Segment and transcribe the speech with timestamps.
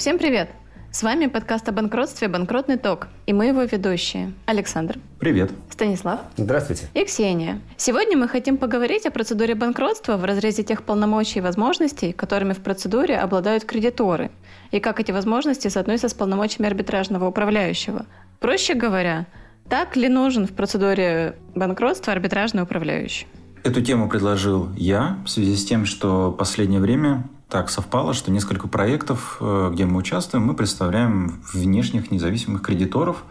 [0.00, 0.48] Всем привет!
[0.90, 4.32] С вами подкаст о банкротстве «Банкротный ток» и мы его ведущие.
[4.46, 4.98] Александр.
[5.18, 5.52] Привет.
[5.68, 6.20] Станислав.
[6.38, 6.88] Здравствуйте.
[6.94, 7.60] И Ксения.
[7.76, 12.60] Сегодня мы хотим поговорить о процедуре банкротства в разрезе тех полномочий и возможностей, которыми в
[12.60, 14.30] процедуре обладают кредиторы,
[14.70, 18.06] и как эти возможности соотносятся с полномочиями арбитражного управляющего.
[18.38, 19.26] Проще говоря,
[19.68, 23.26] так ли нужен в процедуре банкротства арбитражный управляющий?
[23.64, 28.30] Эту тему предложил я в связи с тем, что в последнее время так совпало, что
[28.30, 33.24] несколько проектов, э, где мы участвуем, мы представляем внешних независимых кредиторов,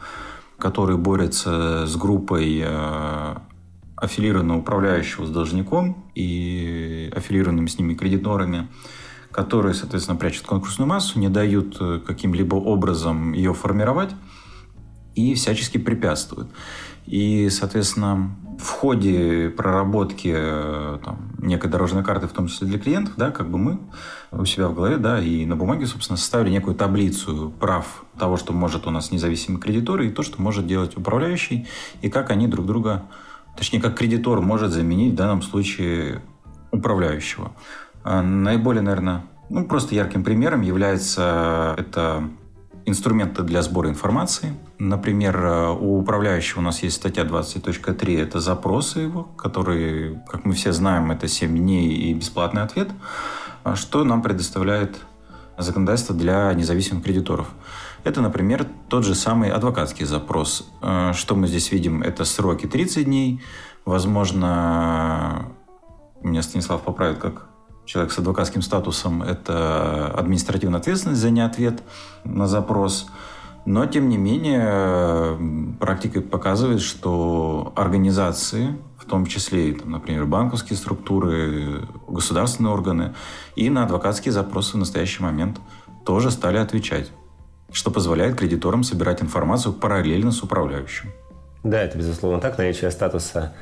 [0.58, 3.36] которые борются с группой э,
[3.96, 8.68] аффилированного управляющего с должником и аффилированными с ними кредиторами,
[9.32, 14.12] которые, соответственно, прячут конкурсную массу, не дают э, каким-либо образом ее формировать
[15.16, 16.50] и всячески препятствуют.
[17.06, 23.14] И, соответственно, в ходе проработки э, там, некой дорожной карты, в том числе для клиентов,
[23.16, 23.80] да, как бы мы
[24.32, 28.52] у себя в голове, да, и на бумаге, собственно, составили некую таблицу прав того, что
[28.52, 31.68] может у нас независимый кредитор, и то, что может делать управляющий,
[32.02, 33.04] и как они друг друга,
[33.56, 36.22] точнее, как кредитор может заменить в данном случае
[36.72, 37.54] управляющего.
[38.04, 42.30] А наиболее, наверное, ну, просто ярким примером является это
[42.86, 44.54] инструменты для сбора информации.
[44.80, 50.54] Например, э, у управляющего у нас есть статья 20.3, это запросы его, которые, как мы
[50.54, 52.90] все знаем, это 7 дней и бесплатный ответ,
[53.66, 55.02] а что нам предоставляет
[55.58, 57.50] законодательство для независимых кредиторов.
[58.06, 60.66] Это, например, тот же самый адвокатский запрос.
[60.82, 62.02] Э, что мы здесь видим?
[62.02, 63.42] Это сроки 30 дней.
[63.84, 65.48] Возможно,
[66.22, 67.48] меня Станислав поправит, как
[67.84, 71.84] человек с адвокатским статусом, это административная ответственность за неответ
[72.24, 73.10] на запрос.
[73.70, 81.88] Но, тем не менее, практика показывает, что организации, в том числе, там, например, банковские структуры,
[82.08, 83.14] государственные органы,
[83.56, 85.60] и на адвокатские запросы в настоящий момент
[86.04, 87.12] тоже стали отвечать,
[87.72, 91.12] что позволяет кредиторам собирать информацию параллельно с управляющим.
[91.62, 92.58] Да, это безусловно так.
[92.58, 93.54] Наличие статуса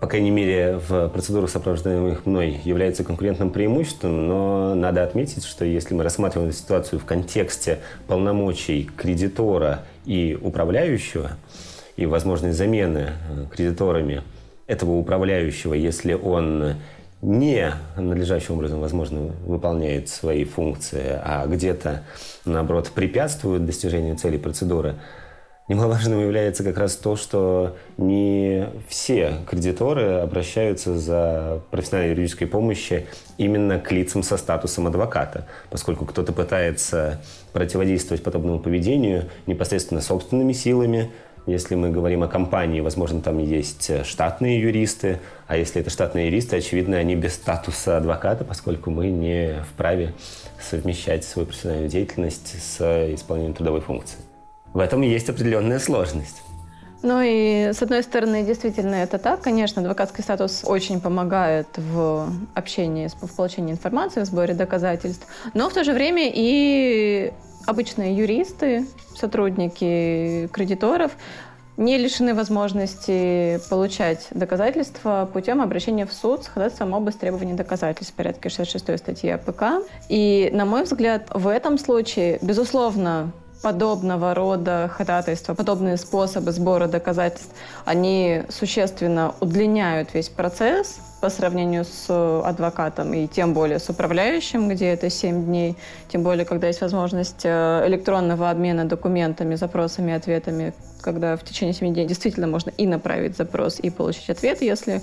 [0.00, 5.94] по крайней мере, в процедурах, сопровождаемых мной, является конкурентным преимуществом, но надо отметить, что если
[5.94, 11.32] мы рассматриваем ситуацию в контексте полномочий кредитора и управляющего,
[11.96, 14.22] и возможной замены э, кредиторами
[14.66, 16.76] этого управляющего, если он
[17.20, 22.04] не надлежащим образом, возможно, выполняет свои функции, а где-то,
[22.46, 24.94] наоборот, препятствует достижению цели процедуры,
[25.70, 33.04] Немаловажным является как раз то, что не все кредиторы обращаются за профессиональной юридической помощью
[33.38, 37.20] именно к лицам со статусом адвоката, поскольку кто-то пытается
[37.52, 41.12] противодействовать подобному поведению непосредственно собственными силами,
[41.46, 46.56] если мы говорим о компании, возможно, там есть штатные юристы, а если это штатные юристы,
[46.56, 50.14] очевидно, они без статуса адвоката, поскольку мы не вправе
[50.60, 52.80] совмещать свою профессиональную деятельность с
[53.14, 54.18] исполнением трудовой функции
[54.72, 56.42] в этом есть определенная сложность.
[57.02, 59.40] Ну и, с одной стороны, действительно это так.
[59.40, 65.26] Конечно, адвокатский статус очень помогает в общении, в получении информации, в сборе доказательств.
[65.54, 67.32] Но в то же время и
[67.66, 68.86] обычные юристы,
[69.16, 71.12] сотрудники кредиторов
[71.78, 78.16] не лишены возможности получать доказательства путем обращения в суд с ходатайством об истребовании доказательств в
[78.16, 79.86] порядке 66 статьи АПК.
[80.10, 87.54] И, на мой взгляд, в этом случае, безусловно, подобного рода ходатайства, подобные способы сбора доказательств,
[87.84, 92.06] они существенно удлиняют весь процесс по сравнению с
[92.42, 95.76] адвокатом и тем более с управляющим, где это 7 дней,
[96.08, 100.72] тем более, когда есть возможность э, электронного обмена документами, запросами, ответами,
[101.02, 105.02] когда в течение 7 дней действительно можно и направить запрос, и получить ответ, если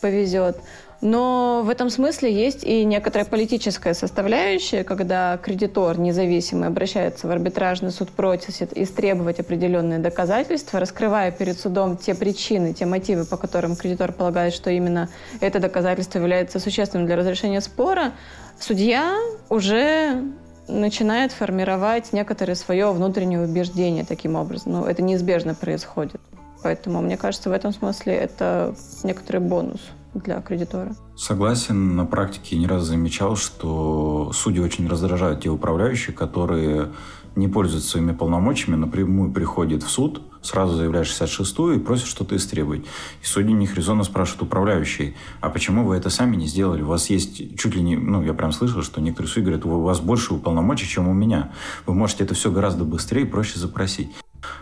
[0.00, 0.56] повезет.
[1.02, 7.90] Но в этом смысле есть и некоторая политическая составляющая, когда кредитор независимый обращается в арбитражный
[7.90, 14.12] суд, просит истребовать определенные доказательства, раскрывая перед судом те причины, те мотивы, по которым кредитор
[14.12, 15.08] полагает, что именно
[15.40, 18.12] это доказательство является существенным для разрешения спора,
[18.60, 20.22] судья уже
[20.68, 24.72] начинает формировать некоторое свое внутреннее убеждение таким образом.
[24.72, 26.20] Ну, это неизбежно происходит.
[26.62, 29.80] Поэтому, мне кажется, в этом смысле это некоторый бонус
[30.14, 30.94] для кредитора.
[31.16, 31.96] Согласен.
[31.96, 36.90] На практике не раз замечал, что судьи очень раздражают те управляющие, которые
[37.34, 42.84] не пользуются своими полномочиями, напрямую приходят в суд, сразу заявляешь 66-ю и просят что-то истребовать.
[43.22, 46.82] И судьи них резонно спрашивают управляющий, а почему вы это сами не сделали?
[46.82, 47.96] У вас есть чуть ли не...
[47.96, 51.52] Ну, я прям слышал, что некоторые судьи говорят, у вас больше полномочий, чем у меня.
[51.86, 54.10] Вы можете это все гораздо быстрее и проще запросить.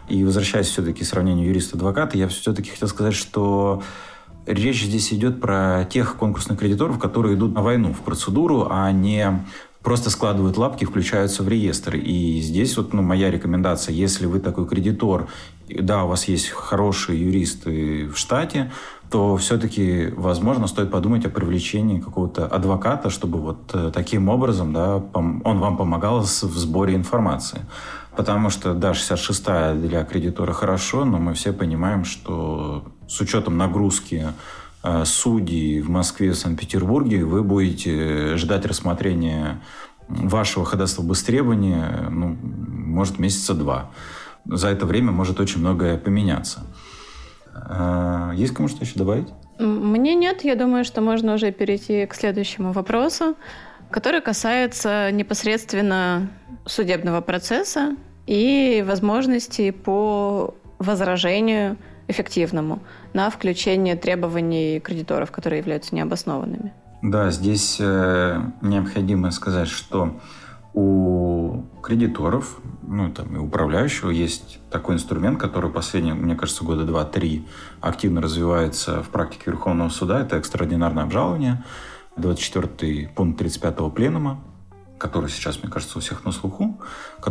[0.09, 3.83] И возвращаясь все-таки к сравнению юриста-адвоката, я все-таки хотел сказать, что
[4.47, 9.45] Речь здесь идет про тех конкурсных кредиторов, которые идут на войну, в процедуру, а не
[9.83, 11.97] просто складывают лапки, включаются в реестр.
[11.97, 15.29] И здесь вот ну, моя рекомендация, если вы такой кредитор,
[15.69, 18.71] да, у вас есть хорошие юристы в штате,
[19.11, 25.03] то все-таки, возможно, стоит подумать о привлечении какого-то адвоката, чтобы вот э, таким образом да,
[25.13, 27.63] он вам помогал в сборе информации.
[28.17, 34.29] Потому что, да, 66-я для кредитора хорошо, но мы все понимаем, что с учетом нагрузки
[34.85, 39.61] э, судей в Москве, в Санкт-Петербурге, вы будете ждать рассмотрения
[40.09, 43.91] вашего ходатайства без требования, ну, может, месяца два.
[44.47, 46.61] За это время может очень многое поменяться.
[47.55, 49.29] Э, есть кому что еще добавить?
[49.59, 50.45] Мне нет.
[50.45, 53.35] Я думаю, что можно уже перейти к следующему вопросу,
[53.91, 56.31] который касается непосредственно
[56.65, 57.97] судебного процесса
[58.27, 61.77] и возможностей по возражению
[62.11, 62.81] эффективному
[63.13, 66.73] на включение требований кредиторов, которые являются необоснованными.
[67.03, 70.21] Да, здесь э, необходимо сказать, что
[70.75, 77.47] у кредиторов, ну, там, и управляющего есть такой инструмент, который последние, мне кажется, года два-три
[77.81, 80.21] активно развивается в практике Верховного суда.
[80.21, 81.65] Это экстраординарное обжалование.
[82.17, 84.41] 24 пункт 35 пленума
[85.01, 86.70] который сейчас, мне кажется, у всех на слуху,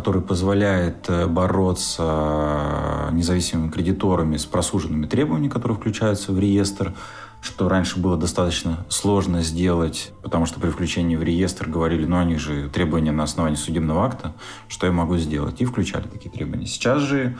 [0.00, 6.94] который позволяет э, бороться независимыми кредиторами с просуженными требованиями, которые включаются в реестр,
[7.42, 12.36] что раньше было достаточно сложно сделать, потому что при включении в реестр говорили, ну, они
[12.36, 14.32] же требования на основании судебного акта,
[14.68, 16.66] что я могу сделать, и включали такие требования.
[16.66, 17.36] Сейчас же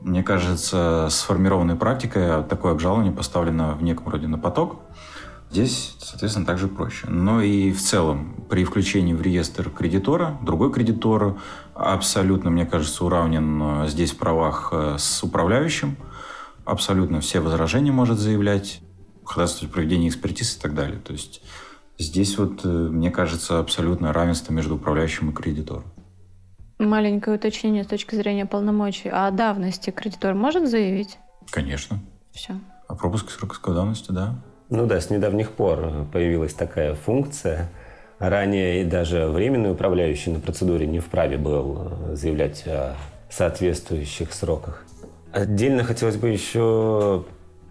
[0.00, 4.80] мне кажется, сформированной практикой такое обжалование поставлено в неком роде на поток,
[5.52, 7.06] Здесь, соответственно, также проще.
[7.08, 11.36] Но и в целом при включении в реестр кредитора, другой кредитор
[11.82, 15.96] абсолютно, мне кажется, уравнен э, здесь в правах э, с управляющим.
[16.64, 18.80] Абсолютно все возражения может заявлять,
[19.24, 21.00] ходатайствовать проведение экспертиз и так далее.
[21.00, 21.42] То есть
[21.98, 25.84] здесь вот, э, мне кажется, абсолютно равенство между управляющим и кредитором.
[26.78, 29.08] Маленькое уточнение с точки зрения полномочий.
[29.08, 31.18] А о давности кредитор может заявить?
[31.50, 32.00] Конечно.
[32.32, 32.54] Все.
[32.88, 34.34] А пропуск срока давности, да.
[34.68, 37.70] Ну да, с недавних пор появилась такая функция.
[38.22, 42.94] Ранее и даже временный управляющий на процедуре не вправе был э, заявлять о
[43.28, 44.84] соответствующих сроках.
[45.32, 47.24] Отдельно хотелось бы еще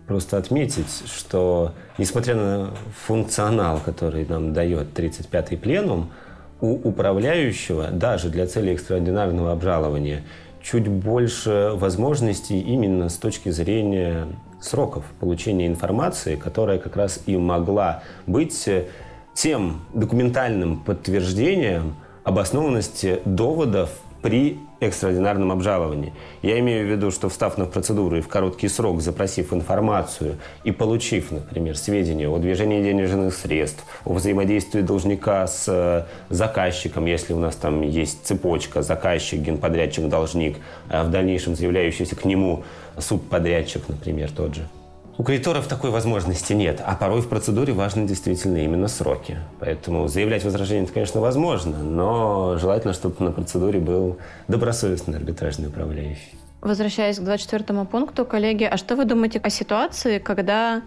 [0.07, 2.71] просто отметить, что несмотря на
[3.05, 6.11] функционал, который нам дает 35-й пленум,
[6.59, 10.21] у управляющего даже для цели экстраординарного обжалования
[10.61, 14.27] чуть больше возможностей именно с точки зрения
[14.59, 18.87] сроков получения информации, которая как раз и могла быть э,
[19.33, 23.89] тем документальным подтверждением обоснованности доводов
[24.21, 26.13] при экстраординарном обжаловании.
[26.41, 30.71] Я имею в виду, что встав на процедуру и в короткий срок запросив информацию и
[30.71, 37.39] получив, например, сведения о движении денежных средств, о взаимодействии должника с э, заказчиком, если у
[37.39, 40.57] нас там есть цепочка, заказчик, генподрядчик, должник,
[40.89, 42.63] а в дальнейшем заявляющийся к нему
[42.97, 44.67] субподрядчик, например, тот же.
[45.17, 49.37] У кредиторов такой возможности нет, а порой в процедуре важны действительно именно сроки.
[49.59, 54.17] Поэтому заявлять возражение, это, конечно, возможно, но желательно, чтобы на процедуре был
[54.47, 56.35] добросовестный арбитражный управляющий.
[56.61, 60.81] Возвращаясь к 24 пункту, коллеги, а что вы думаете о ситуации, когда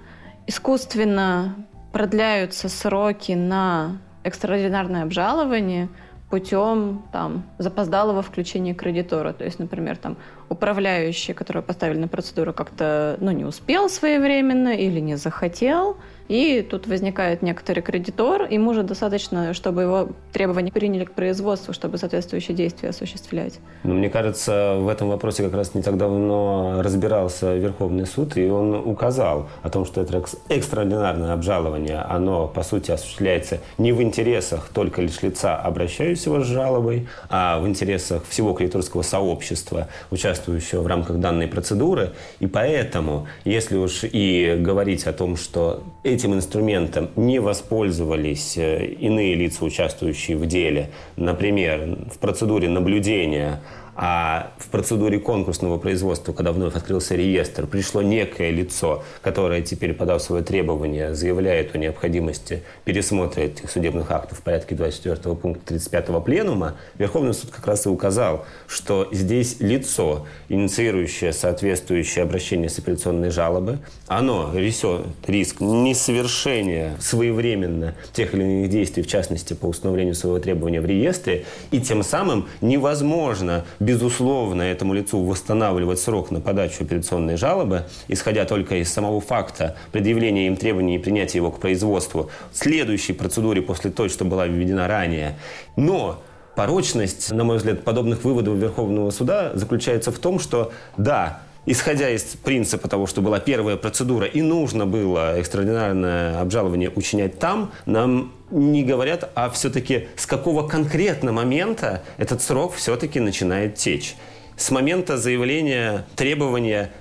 [0.46, 1.54] искусственно
[1.93, 5.88] продляются сроки на экстраординарное обжалование
[6.34, 9.32] путем там, запоздалого включения кредитора?
[9.32, 10.17] То есть, например, там,
[10.48, 15.96] управляющий, который поставили на процедуру, как-то ну, не успел своевременно или не захотел,
[16.28, 21.98] и тут возникает некоторый кредитор, ему же достаточно, чтобы его требования приняли к производству, чтобы
[21.98, 23.60] соответствующие действия осуществлять.
[23.82, 28.48] Но мне кажется, в этом вопросе как раз не так давно разбирался Верховный суд, и
[28.48, 34.69] он указал о том, что это экстраординарное обжалование, оно, по сути, осуществляется не в интересах
[34.72, 41.19] только лишь лица, обращающегося с жалобой, а в интересах всего кредиторского сообщества, участвующего в рамках
[41.19, 42.12] данной процедуры.
[42.40, 45.82] И поэтому, если уж и говорить о том, что
[46.14, 53.60] этим инструментом не воспользовались э, иные лица, участвующие в деле, например, в процедуре наблюдения
[53.96, 60.22] а в процедуре конкурсного производства, когда вновь открылся реестр, пришло некое лицо, которое теперь, подав
[60.22, 66.77] свое требование, заявляет о необходимости пересмотра этих судебных актов в порядке 24 пункта 35 пленума,
[66.98, 73.79] Верховный суд как раз и указал, что здесь лицо, инициирующее соответствующее обращение с апелляционной жалобы,
[74.06, 80.81] оно несет риск несовершения своевременно тех или иных действий, в частности, по установлению своего требования
[80.81, 87.84] в реестре, и тем самым невозможно безусловно, этому лицу восстанавливать срок на подачу апелляционной жалобы,
[88.08, 93.12] исходя только из самого факта предъявления им требований и принятия его к производству, в следующей
[93.12, 95.38] процедуре после той, что была введена ранее.
[95.76, 96.22] Но
[96.56, 102.22] порочность, на мой взгляд, подобных выводов Верховного суда заключается в том, что да, исходя из
[102.22, 108.84] принципа того, что была первая процедура и нужно было экстраординарное обжалование учинять там, нам не
[108.84, 114.14] говорят, а все-таки с какого конкретно момента этот срок все-таки начинает течь.
[114.56, 116.92] С момента заявления требования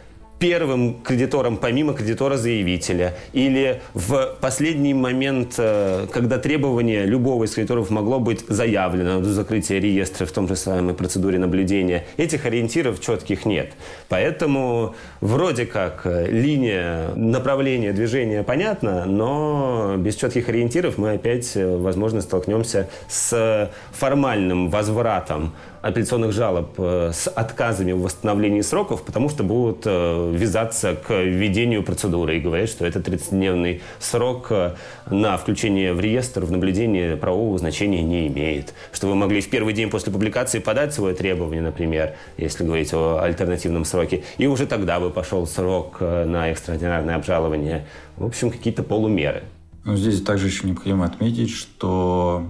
[0.43, 8.19] первым кредитором помимо кредитора-заявителя или в последний момент, э, когда требование любого из кредиторов могло
[8.19, 12.03] быть заявлено до закрытия реестра в том же самой процедуре наблюдения.
[12.17, 13.71] Этих ориентиров четких нет.
[14.09, 21.77] Поэтому вроде как э, линия направления движения понятна, но без четких ориентиров мы опять, э,
[21.77, 29.43] возможно, столкнемся с формальным возвратом апелляционных жалоб э, с отказами в восстановлении сроков, потому что
[29.43, 34.75] будут э, ввязаться к введению процедуры и говорят, что это 30-дневный срок э,
[35.11, 38.73] на включение в реестр, в наблюдение правового значения не имеет.
[38.93, 43.19] Что вы могли в первый день после публикации подать свое требование, например, если говорить о
[43.21, 47.85] альтернативном сроке, и уже тогда бы пошел срок на экстраординарное обжалование.
[48.15, 49.43] В общем, какие-то полумеры.
[49.83, 52.45] Ну, здесь также еще необходимо отметить, что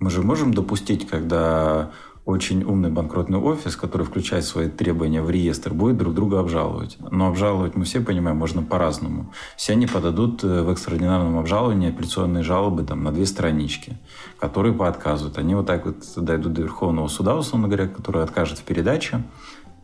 [0.00, 1.92] мы же можем допустить, когда
[2.24, 6.96] очень умный банкротный офис, который включает свои требования в реестр, будет друг друга обжаловать.
[7.10, 9.32] Но обжаловать, мы все понимаем, можно по-разному.
[9.56, 13.98] Все они подадут э, в экстраординарном обжаловании апелляционные жалобы там, на две странички,
[14.38, 15.36] которые поотказывают.
[15.38, 19.24] Они вот так вот дойдут до Верховного суда, условно говоря, который откажет в передаче.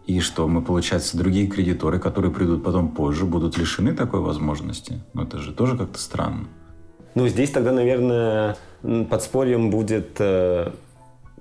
[0.06, 5.02] И что мы, получается, другие кредиторы, которые придут потом позже, будут лишены такой возможности.
[5.12, 6.46] Ну, это же тоже как-то странно.
[7.14, 8.56] Ну, здесь тогда, наверное,
[9.10, 10.70] подспорьем будет э,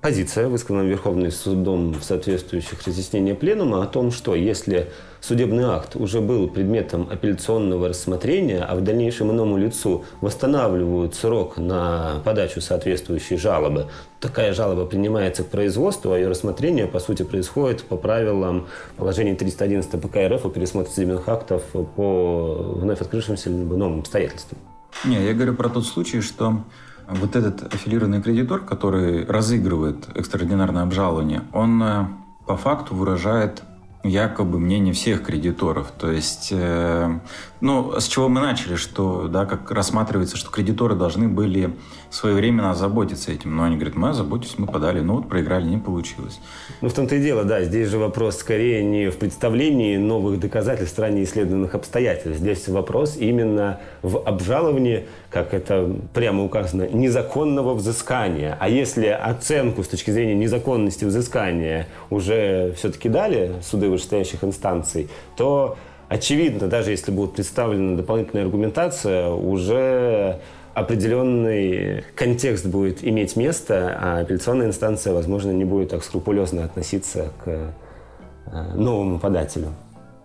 [0.00, 4.90] позиция, высказанная Верховным судом в соответствующих разъяснениях Пленума о том, что если
[5.20, 12.20] судебный акт уже был предметом апелляционного рассмотрения, а в дальнейшем иному лицу восстанавливают срок на
[12.24, 13.86] подачу соответствующей жалобы,
[14.20, 20.00] такая жалоба принимается к производству, а ее рассмотрение, по сути, происходит по правилам положения 311
[20.00, 24.58] ПК РФ о пересмотре судебных актов по вновь открывшимся новым обстоятельствам.
[25.04, 26.64] Не, я говорю про тот случай, что
[27.08, 32.06] вот этот аффилированный кредитор, который разыгрывает экстраординарное обжалование, он э,
[32.46, 33.62] по факту выражает
[34.04, 35.90] якобы мнение всех кредиторов.
[35.98, 37.18] То есть, э,
[37.60, 41.74] ну, с чего мы начали, что, да, как рассматривается, что кредиторы должны были
[42.10, 43.56] своевременно озаботиться этим.
[43.56, 46.40] Но они говорят, мы озаботились, мы подали, ну вот проиграли, не получилось.
[46.80, 50.98] Ну, в том-то и дело, да, здесь же вопрос скорее не в представлении новых доказательств
[50.98, 52.40] ранее исследованных обстоятельств.
[52.40, 58.56] Здесь вопрос именно в обжаловании, как это прямо указано, незаконного взыскания.
[58.60, 65.76] А если оценку с точки зрения незаконности взыскания уже все-таки дали суды вышестоящих инстанций, то
[66.08, 70.40] очевидно, даже если будет представлена дополнительная аргументация, уже
[70.74, 77.48] определенный контекст будет иметь место, а апелляционная инстанция, возможно, не будет так скрупулезно относиться к
[77.48, 79.68] э, новому подателю.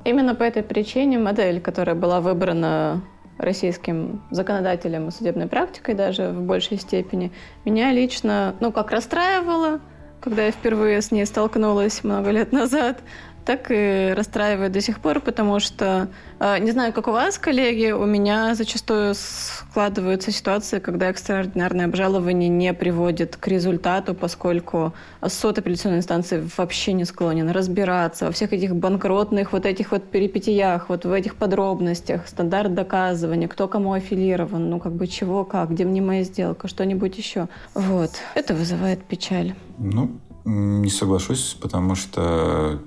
[0.06, 3.02] Именно по этой причине модель, которая была выбрана
[3.38, 7.32] российским законодателем и судебной практикой даже в большей степени,
[7.66, 9.80] меня лично, ну, как расстраивала,
[10.22, 13.00] когда я впервые с ней столкнулась много лет назад,
[13.46, 16.08] так и расстраивает до сих пор, потому что,
[16.40, 22.50] э, не знаю, как у вас, коллеги, у меня зачастую складываются ситуации, когда экстраординарное обжалование
[22.50, 24.94] не приводит к результату, поскольку
[25.28, 30.90] суд апелляционной инстанции вообще не склонен разбираться во всех этих банкротных вот этих вот перипетиях,
[30.90, 35.86] вот в этих подробностях, стандарт доказывания, кто кому аффилирован, ну как бы чего, как, где
[35.86, 37.48] мне моя сделка, что-нибудь еще.
[37.74, 38.12] Вот.
[38.36, 39.54] Это вызывает печаль.
[39.78, 40.12] Ну,
[40.46, 42.80] не соглашусь, потому что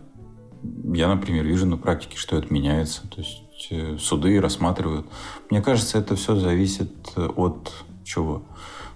[0.94, 3.02] я, например, вижу на практике, что это меняется.
[3.08, 5.06] То есть э, суды рассматривают.
[5.50, 7.72] Мне кажется, это все зависит э, от
[8.04, 8.42] чего?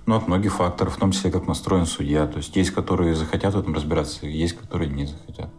[0.06, 2.26] Ну, от многих факторов, в том числе, как настроен судья.
[2.26, 5.50] То есть есть, которые захотят в этом разбираться, есть, которые не захотят.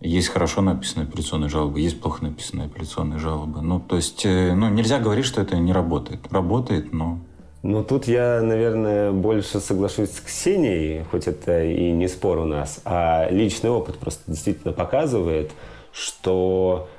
[0.00, 3.62] Есть хорошо написанные апелляционные жалобы, есть плохо написанные апелляционные жалобы.
[3.62, 6.30] Ну, то есть, э, ну, нельзя говорить, что это не работает.
[6.30, 7.20] Работает, но
[7.64, 12.82] ну, тут я, наверное, больше соглашусь с Ксенией, хоть это и не спор у нас,
[12.84, 15.50] а личный опыт просто действительно показывает,
[15.90, 16.90] что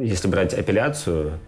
[0.00, 1.40] если брать апелляцию,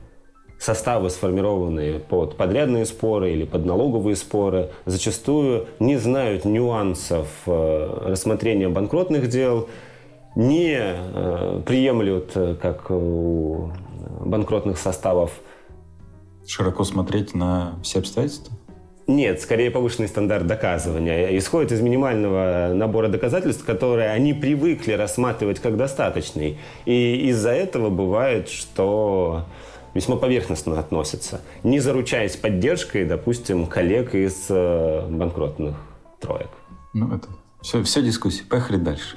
[0.59, 8.69] составы, сформированные под подрядные споры или под налоговые споры, зачастую не знают нюансов э, рассмотрения
[8.69, 9.71] банкротных дел,
[10.37, 13.73] не э, приемлют, э, как у
[14.21, 15.33] банкротных составов,
[16.49, 18.57] широко смотреть на все обстоятельства?
[19.07, 21.37] Нет, скорее повышенный стандарт доказывания.
[21.39, 26.59] Исходит из минимального набора доказательств, которые они привыкли рассматривать как достаточный.
[26.85, 29.47] И из-за этого бывает, что
[29.95, 35.77] весьма поверхностно относятся, не заручаясь поддержкой, допустим, коллег из э, банкротных
[36.21, 36.51] троек.
[36.93, 37.29] Ну, это
[37.63, 38.43] все, все дискуссии.
[38.43, 39.17] Поехали дальше.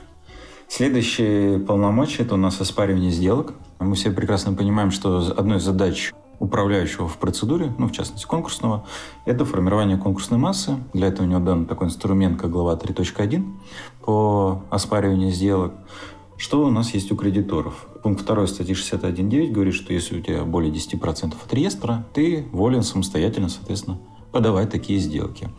[0.69, 3.55] Следующие полномочия– это у нас оспаривание сделок.
[3.79, 8.83] Мы все прекрасно понимаем, что одной из задач управляющего в процедуре, ну, в частности, конкурсного,
[9.25, 10.75] это формирование конкурсной массы.
[10.91, 13.45] Для этого у него дан такой инструмент, как глава 3.1
[14.03, 15.73] по оспариванию сделок.
[16.37, 17.85] Что у нас есть у кредиторов?
[18.01, 22.81] Пункт 2 статьи 61.9 говорит, что если у тебя более 10% от реестра, ты волен
[22.81, 23.99] самостоятельно, соответственно,
[24.31, 25.49] подавать такие сделки.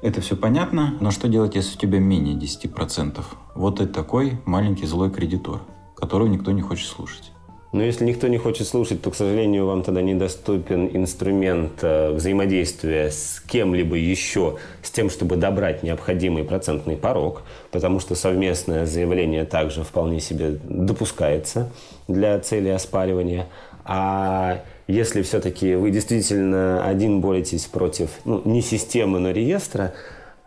[0.00, 3.22] Это все понятно, но что делать, если у тебя менее 10%?
[3.54, 5.60] Вот это такой маленький злой кредитор,
[5.94, 7.31] которого никто не хочет слушать.
[7.72, 13.10] Но если никто не хочет слушать, то, к сожалению, вам тогда недоступен инструмент э, взаимодействия
[13.10, 19.84] с кем-либо еще, с тем, чтобы добрать необходимый процентный порог, потому что совместное заявление также
[19.84, 21.72] вполне себе допускается
[22.08, 23.46] для цели оспаривания.
[23.86, 29.94] А если все-таки вы действительно один боретесь против, ну, не системы, но реестра,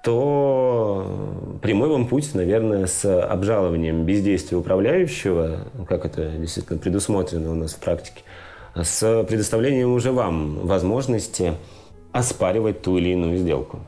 [0.05, 7.73] то прямой вам путь, наверное, с обжалованием бездействия управляющего, как это действительно предусмотрено у нас
[7.73, 8.21] в практике,
[8.75, 11.53] с предоставлением уже вам возможности
[12.11, 13.79] оспаривать ту или иную сделку.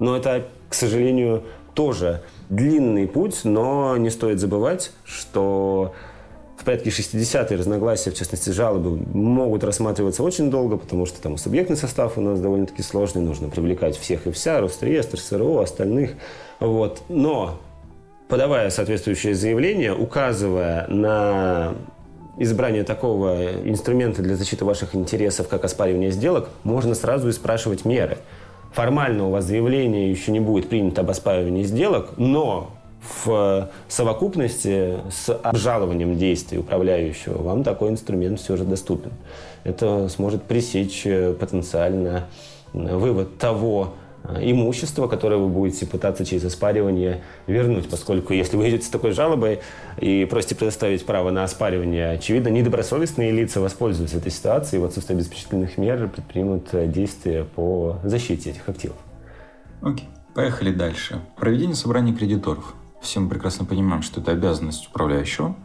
[0.00, 5.94] Но это, к сожалению, тоже длинный путь, но не стоит забывать, что
[6.60, 11.76] в порядке 60 разногласия, в частности жалобы, могут рассматриваться очень долго, потому что там субъектный
[11.76, 16.12] состав у нас довольно-таки сложный, нужно привлекать всех и вся, Росреестр, СРО, остальных.
[16.60, 17.02] Вот.
[17.08, 17.58] Но
[18.28, 21.74] подавая соответствующее заявление, указывая на
[22.36, 28.18] избрание такого инструмента для защиты ваших интересов, как оспаривание сделок, можно сразу и спрашивать меры.
[28.72, 32.70] Формально у вас заявление еще не будет принято об оспаривании сделок, но
[33.02, 39.12] в совокупности с обжалованием действий управляющего вам такой инструмент все же доступен.
[39.64, 42.28] Это сможет пресечь э, потенциально
[42.72, 48.68] э, вывод того э, имущества, которое вы будете пытаться через оспаривание вернуть, поскольку если вы
[48.70, 49.60] идете с такой жалобой
[49.98, 55.16] и просите предоставить право на оспаривание, очевидно, недобросовестные лица воспользуются этой ситуацией и в отсутствие
[55.16, 58.96] обеспечительных мер предпримут действия по защите этих активов.
[59.82, 61.20] Окей, поехали дальше.
[61.36, 62.74] Проведение собрания кредиторов.
[63.00, 65.56] Все мы прекрасно понимаем, что это обязанность управляющего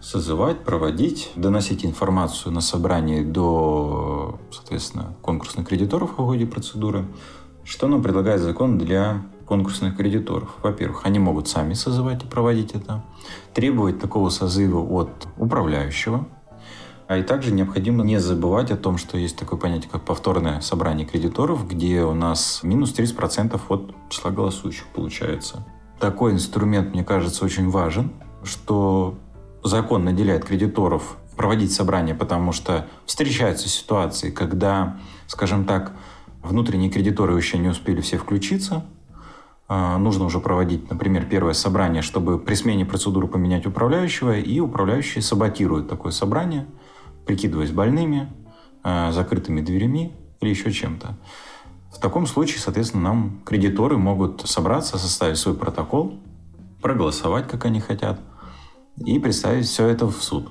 [0.00, 7.06] созывать, проводить, доносить информацию на собрании до, соответственно, конкурсных кредиторов в ходе процедуры.
[7.64, 10.56] Что нам предлагает закон для конкурсных кредиторов?
[10.62, 13.04] Во-первых, они могут сами созывать и проводить это,
[13.52, 16.26] требовать такого созыва от управляющего,
[17.06, 21.06] а и также необходимо не забывать о том, что есть такое понятие, как повторное собрание
[21.06, 25.66] кредиторов, где у нас минус 30% от числа голосующих получается
[26.00, 28.10] такой инструмент, мне кажется, очень важен,
[28.42, 29.18] что
[29.62, 35.92] закон наделяет кредиторов проводить собрания, потому что встречаются ситуации, когда, скажем так,
[36.42, 38.84] внутренние кредиторы еще не успели все включиться,
[39.68, 45.22] а, нужно уже проводить, например, первое собрание, чтобы при смене процедуры поменять управляющего, и управляющие
[45.22, 46.66] саботируют такое собрание,
[47.24, 48.32] прикидываясь больными,
[48.82, 51.16] а, закрытыми дверями или еще чем-то.
[51.92, 56.18] В таком случае, соответственно, нам кредиторы могут собраться, составить свой протокол,
[56.80, 58.18] проголосовать, как они хотят,
[58.96, 60.48] и представить все это в суд.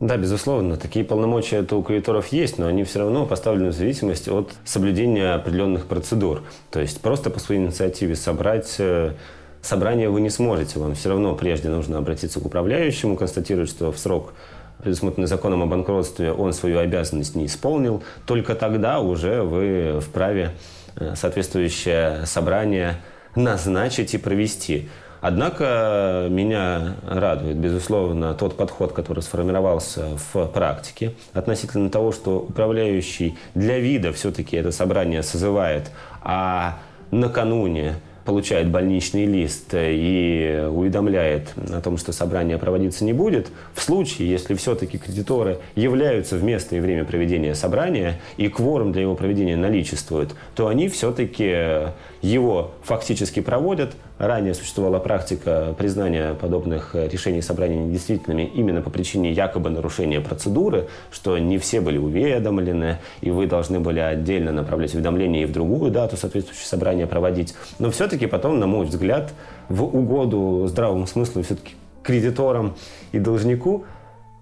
[0.00, 4.30] Да, безусловно, такие полномочия это у кредиторов есть, но они все равно поставлены в зависимости
[4.30, 6.42] от соблюдения определенных процедур.
[6.70, 9.14] То есть просто по своей инициативе собрать э,
[9.60, 10.80] собрание вы не сможете.
[10.80, 14.34] Вам все равно прежде нужно обратиться к управляющему, констатировать, что в срок
[14.82, 20.52] предусмотренный законом о банкротстве, он свою обязанность не исполнил, только тогда уже вы вправе
[20.96, 22.96] э, соответствующее собрание
[23.34, 24.88] назначить и провести.
[25.20, 33.78] Однако меня радует, безусловно, тот подход, который сформировался в практике относительно того, что управляющий для
[33.78, 35.92] вида все-таки это собрание созывает,
[36.22, 36.78] а
[37.12, 44.30] накануне получает больничный лист и уведомляет о том, что собрание проводиться не будет, в случае,
[44.30, 49.56] если все-таки кредиторы являются в место и время проведения собрания, и кворум для его проведения
[49.56, 53.94] наличествует, то они все-таки его фактически проводят.
[54.22, 61.36] Ранее существовала практика признания подобных решений собрания недействительными именно по причине якобы нарушения процедуры, что
[61.38, 66.16] не все были уведомлены, и вы должны были отдельно направлять уведомление и в другую дату
[66.16, 67.56] соответствующее собрание проводить.
[67.80, 69.32] Но все-таки потом, на мой взгляд,
[69.68, 72.76] в угоду здравому смыслу все-таки кредиторам
[73.10, 73.86] и должнику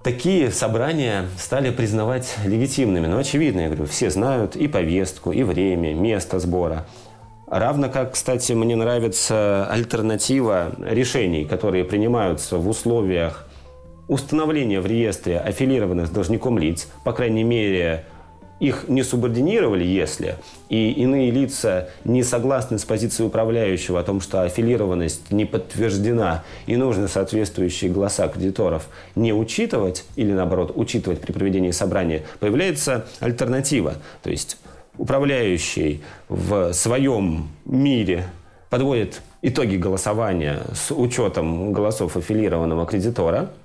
[0.03, 3.07] такие собрания стали признавать легитимными.
[3.07, 6.85] Но очевидно, я говорю, все знают и повестку, и время, место сбора.
[7.51, 13.45] Равно как, кстати, мне нравится альтернатива решений, которые принимаются в условиях
[14.07, 18.05] установления в реестре аффилированных с должником лиц, по крайней мере,
[18.61, 20.37] их не субординировали, если,
[20.69, 26.77] и иные лица не согласны с позицией управляющего о том, что аффилированность не подтверждена и
[26.77, 33.95] нужно соответствующие голоса кредиторов не учитывать или, наоборот, учитывать при проведении собрания, появляется альтернатива.
[34.23, 34.57] То есть
[35.01, 38.27] управляющий в своем мире
[38.69, 43.51] подводит итоги голосования с учетом голосов аффилированного кредитора–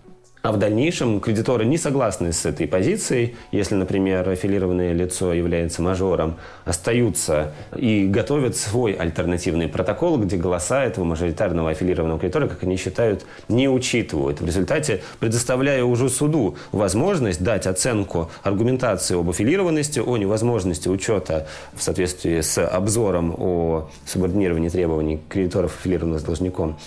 [0.46, 6.36] а в дальнейшем кредиторы не согласны с этой позицией, если, например, аффилированное лицо является мажором,
[6.66, 13.26] остаются и готовят свой альтернативный протокол, где голоса этого мажоритарного аффилированного кредитора, как они считают,
[13.50, 14.40] не учитывают.
[14.40, 21.82] В результате предоставляя уже суду возможность дать оценку аргументации об аффилированности, о невозможности учета в
[21.82, 26.78] соответствии с обзором о субординировании требований кредиторов, аффилированных с должником,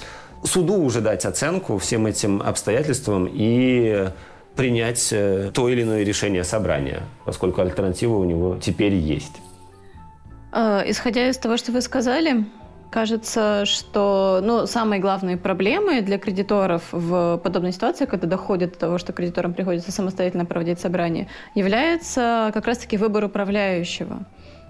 [0.45, 4.09] суду уже дать оценку всем этим обстоятельствам и
[4.57, 9.35] принять э, то или иное решение собрания, поскольку альтернатива у него теперь есть.
[10.51, 12.45] А, исходя из того, что вы сказали,
[12.91, 18.99] кажется, что ну, самые главные проблемы для кредиторов в подобной ситуации, когда доходит до того,
[18.99, 24.25] что кредиторам приходится самостоятельно проводить собрание, является как раз-таки выбор управляющего.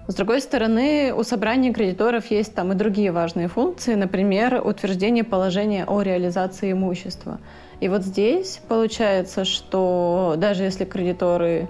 [0.09, 5.85] С другой стороны, у собрания кредиторов есть там и другие важные функции, например, утверждение положения
[5.85, 7.39] о реализации имущества.
[7.79, 11.67] И вот здесь получается, что даже если кредиторы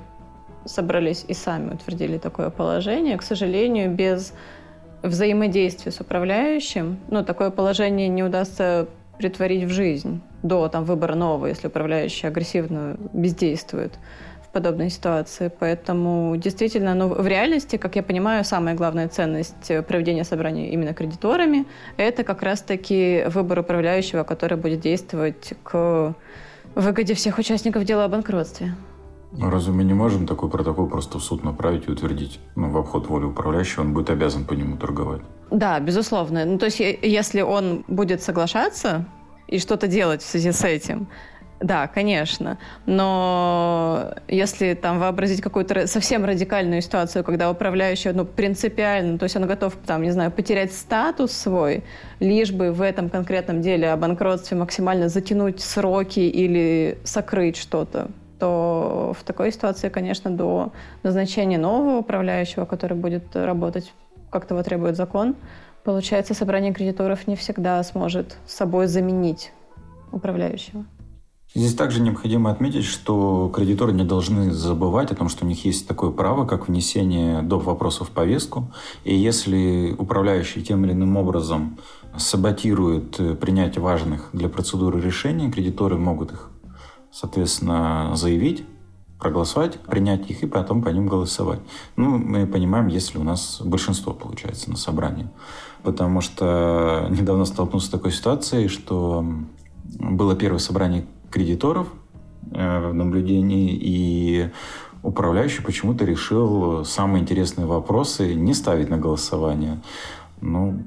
[0.63, 4.32] собрались и сами утвердили такое положение, к сожалению, без
[5.04, 11.47] взаимодействия с управляющим, ну, такое положение не удастся притворить в жизнь до там, выбора нового,
[11.47, 13.99] если управляющий агрессивно бездействует
[14.51, 15.51] подобной ситуации.
[15.59, 21.65] Поэтому действительно, ну, в реальности, как я понимаю, самая главная ценность проведения собраний именно кредиторами–
[21.97, 26.15] это как раз-таки выбор управляющего, который будет действовать к
[26.75, 28.75] выгоде всех участников дела о банкротстве.
[29.31, 32.39] Ну, разве мы не можем такой протокол просто в суд направить и утвердить?
[32.55, 35.21] Ну, в обход воли управляющего он будет обязан по нему торговать.
[35.51, 36.45] Да, безусловно.
[36.45, 39.05] Ну, то есть, если он будет соглашаться
[39.47, 41.07] и что-то делать в связи с этим,
[41.59, 42.57] да, конечно.
[42.85, 49.45] Но если там вообразить какую-то совсем радикальную ситуацию, когда управляющий, ну, принципиально, то есть он
[49.45, 51.83] готов, там, не знаю, потерять статус свой,
[52.19, 58.07] лишь бы в этом конкретном деле о банкротстве максимально затянуть сроки или сокрыть что-то,
[58.39, 60.71] то в такой ситуации, конечно, до
[61.03, 63.91] назначения нового управляющего, который будет работать,
[64.29, 65.35] как того требует закон,
[65.83, 69.51] получается, собрание кредиторов не всегда сможет собой заменить
[70.13, 70.85] управляющего.
[71.55, 75.88] Здесь также необходимо отметить, что кредиторы не должны забывать о том, что у них есть
[75.88, 77.63] такое право, как внесение доп.
[77.63, 78.71] вопросов в повестку.
[79.03, 81.79] И если управляющий тем или иным образом
[82.15, 86.51] саботирует э, принятие важных для процедуры решений, кредиторы могут их,
[87.12, 88.63] соответственно, заявить,
[89.17, 91.62] проголосовать, принять их и потом по ним голосовать.
[91.95, 95.27] Ну, мы понимаем, если у нас большинство получается на собрании.
[95.81, 99.25] Потому что недавно столкнулся с такой ситуацией, что
[99.83, 101.87] было первое собрание кредиторов
[102.51, 104.49] э, в наблюдении, и
[105.03, 109.81] управляющий почему-то решил самые интересные вопросы не ставить на голосование.
[110.41, 110.83] Ну,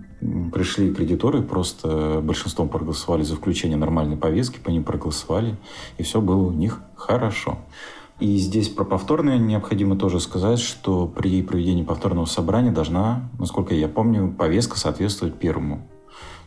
[0.52, 5.56] пришли кредиторы, просто большинством проголосовали за включение нормальной повестки, по ним проголосовали,
[5.98, 7.58] и все было у них хорошо.
[8.20, 13.88] И здесь про повторное необходимо тоже сказать, что при проведении повторного собрания должна, насколько я
[13.88, 15.82] помню, повестка соответствовать первому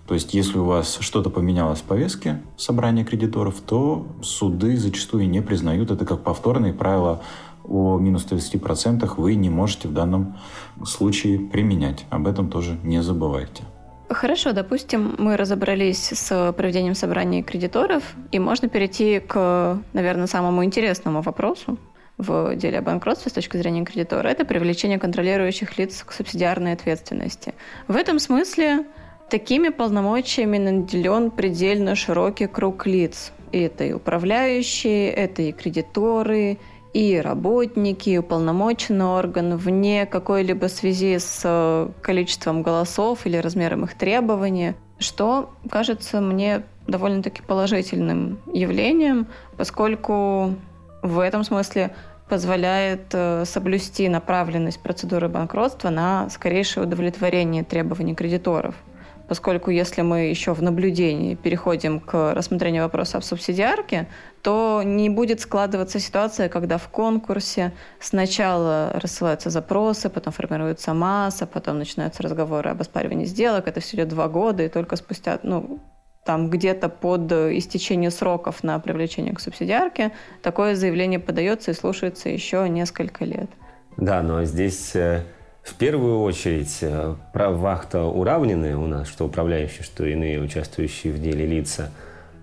[0.07, 5.41] то есть, если у вас что-то поменялось в повестке собрания кредиторов, то суды зачастую не
[5.41, 7.23] признают это как повторные правила
[7.63, 10.37] о минус 30% вы не можете в данном
[10.85, 12.05] случае применять.
[12.11, 13.63] Об этом тоже не забывайте.
[14.09, 21.23] Хорошо, допустим, мы разобрались с проведением собрания кредиторов, и можно перейти к, наверное, самому интересному
[21.23, 21.79] вопросу
[22.19, 24.27] в деле о банкротстве с точки зрения кредитора.
[24.27, 27.55] Это привлечение контролирующих лиц к субсидиарной ответственности.
[27.87, 28.85] В этом смысле
[29.29, 33.31] Такими полномочиями наделен предельно широкий круг лиц.
[33.51, 36.59] Это и управляющие, это и кредиторы,
[36.93, 43.95] и работники, и уполномоченный орган вне какой-либо связи с э, количеством голосов или размером их
[43.95, 50.53] требования, что кажется мне довольно-таки положительным явлением, поскольку
[51.01, 51.95] в этом смысле
[52.29, 58.75] позволяет э, соблюсти направленность процедуры банкротства на скорейшее удовлетворение требований кредиторов–
[59.27, 64.07] поскольку если мы еще в наблюдении переходим к рассмотрению вопроса об субсидиарке,
[64.41, 71.79] то не будет складываться ситуация, когда в конкурсе сначала рассылаются запросы, потом формируется масса, потом
[71.79, 73.67] начинаются разговоры об оспаривании сделок.
[73.67, 75.79] Это все идет два года, и только спустя, ну,
[76.25, 80.11] там где-то под истечение сроков на привлечение к субсидиарке
[80.41, 83.49] такое заявление подается и слушается еще несколько лет.
[83.97, 85.23] Да, но здесь э,
[85.65, 91.19] в первую очередь э, прав вахта уравнены у нас, что управляющие, что иные участвующие в
[91.19, 91.91] деле лица,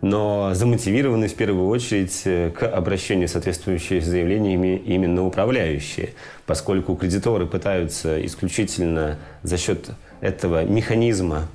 [0.00, 6.14] но замотивированы в первую очередь э, к обращению соответствующими заявлениями именно управляющие,
[6.46, 11.46] поскольку кредиторы пытаются исключительно за счет этого механизма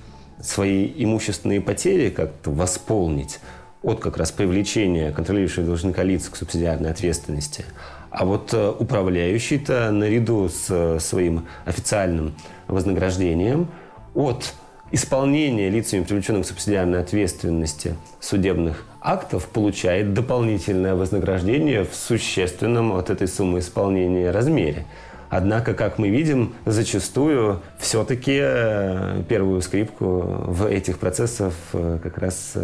[0.42, 3.40] свои имущественные потери как-то восполнить
[3.84, 7.66] от как раз привлечения контролирующего должника лиц к субсидиарной ответственности–
[8.18, 12.34] а вот э, управляющий-то наряду с э, своим официальным
[12.68, 13.68] вознаграждением
[14.16, 14.56] от
[14.92, 23.28] исполнения лицами, привлеченных к субсидиарной ответственности судебных актов, получает дополнительное вознаграждение в существенном от этой
[23.28, 24.88] суммы исполнения размере.
[25.30, 32.58] Однако, как мы видим, зачастую все-таки э, первую скрипку в этих процессах как раз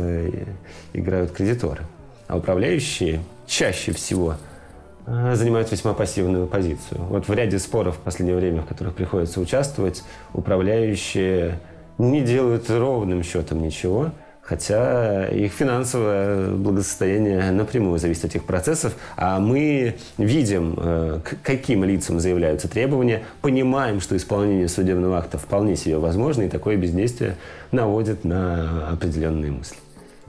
[0.93, 1.83] играют кредиторы.
[2.27, 4.37] А управляющие чаще всего–
[5.05, 7.01] занимают весьма пассивную позицию.
[7.09, 11.59] Вот в ряде споров в последнее время, в которых приходится участвовать, управляющие
[11.97, 14.11] не делают ровным счетом ничего,
[14.41, 21.83] хотя их финансовое благосостояние напрямую зависит от этих процессов, а мы видим, э, к каким
[21.83, 27.35] лицам заявляются требования, понимаем, что исполнение судебного акта вполне себе возможно, и такое бездействие
[27.71, 29.77] наводит на определенные мысли.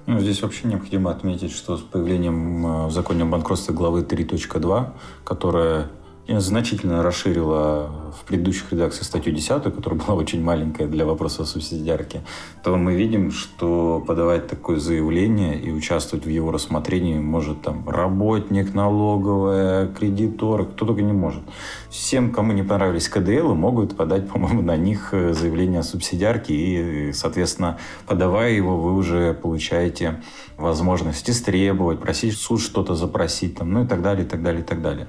[0.07, 4.93] Ну, здесь вообще необходимо отметить, что с появлением э, в законе о банкротстве главы 3.2,
[5.25, 5.89] которая
[6.27, 12.23] значительно расширила в предыдущих редакциях статью 10, которая была очень маленькая для вопроса о субсидиарке,
[12.63, 18.73] то мы видим, что подавать такое заявление и участвовать в его рассмотрении может там работник,
[18.75, 21.43] налоговая, кредитор, кто только не может.
[21.91, 27.13] Всем, кому не понравились КДЛ, могут подать, по-моему, на них э, заявление о субсидиарке и,
[27.13, 30.23] соответственно, подавая его, вы уже получаете
[30.57, 34.65] возможность истребовать, просить суд что-то запросить, там, ну и так далее, и так далее, и
[34.65, 35.09] так далее.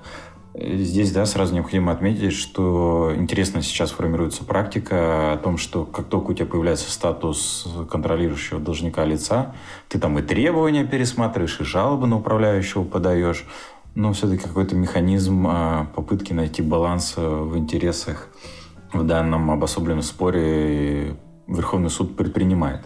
[0.58, 6.32] Здесь, да, сразу необходимо отметить, что интересно сейчас формируется практика о том, что как только
[6.32, 9.54] у тебя появляется статус контролирующего должника лица,
[9.90, 13.46] ты там и требования пересматриваешь, и жалобы на управляющего подаешь,
[13.96, 18.30] но все-таки какой-то механизм а, попытки найти баланс в интересах
[18.94, 22.82] в данном обособленном споре Верховный суд предпринимает.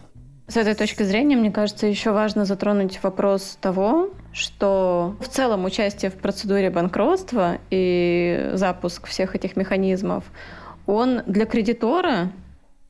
[0.49, 6.09] С этой точки зрения, мне кажется, еще важно затронуть вопрос того, что в целом участие
[6.09, 10.23] в процедуре банкротства и запуск всех этих механизмов,
[10.87, 12.31] он для кредитора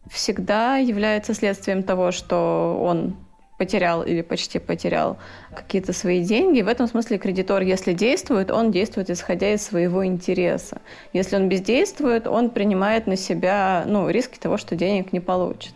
[0.10, 3.18] всегда является следствием того, что он
[3.58, 5.18] потерял или почти потерял
[5.54, 6.62] какие-то свои деньги.
[6.62, 10.80] В этом смысле кредитор, если действует, он действует исходя из своего интереса.
[11.12, 15.74] Если он бездействует, он принимает на себя ну, риски того, что денег не получит.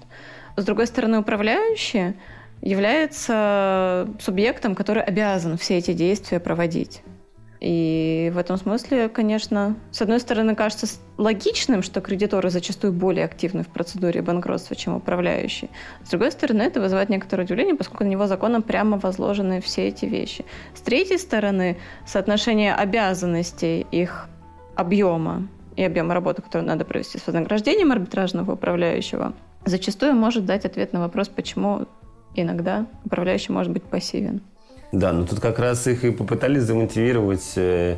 [0.55, 2.15] С другой стороны, управляющий
[2.61, 7.03] является субъектом, который обязан все эти действия проводить.
[7.63, 10.85] И в этом смысле, конечно, с одной стороны, кажется
[11.17, 15.69] логичным, что кредиторы зачастую более активны в процедуре банкротства, чем управляющие.
[16.03, 20.05] С другой стороны, это вызывает некоторое удивление, поскольку на него законом прямо возложены все эти
[20.05, 20.43] вещи.
[20.75, 24.27] С третьей стороны, соотношение обязанностей, их
[24.75, 29.33] объема и объема работы, которую надо провести с вознаграждением арбитражного управляющего,
[29.65, 31.87] зачастую может дать ответ на вопрос, почему
[32.35, 34.41] иногда управляющий может быть пассивен.
[34.91, 37.97] Да, но тут как раз их и попытались замотивировать э,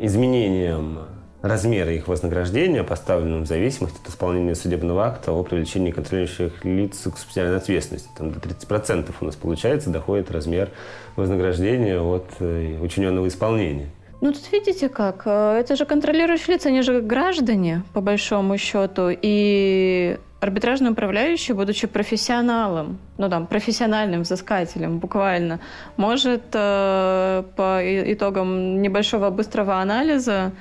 [0.00, 0.98] изменением
[1.42, 7.16] размера их вознаграждения, поставленным в зависимости от исполнения судебного акта о привлечении контролирующих лиц к
[7.16, 8.08] субсидиарной ответственности.
[8.16, 10.70] Там до 30% у нас получается доходит размер
[11.16, 13.88] вознаграждения от э, учиненного исполнения.
[14.20, 19.08] Ну, тут видите как, э, это же контролирующие лица, они же граждане, по большому счету,
[19.10, 25.60] и арбитражный управляющий, будучи профессионалом, ну там, профессиональным взыскателем буквально,
[25.96, 27.80] может э, по
[28.12, 30.52] итогам небольшого быстрого анализа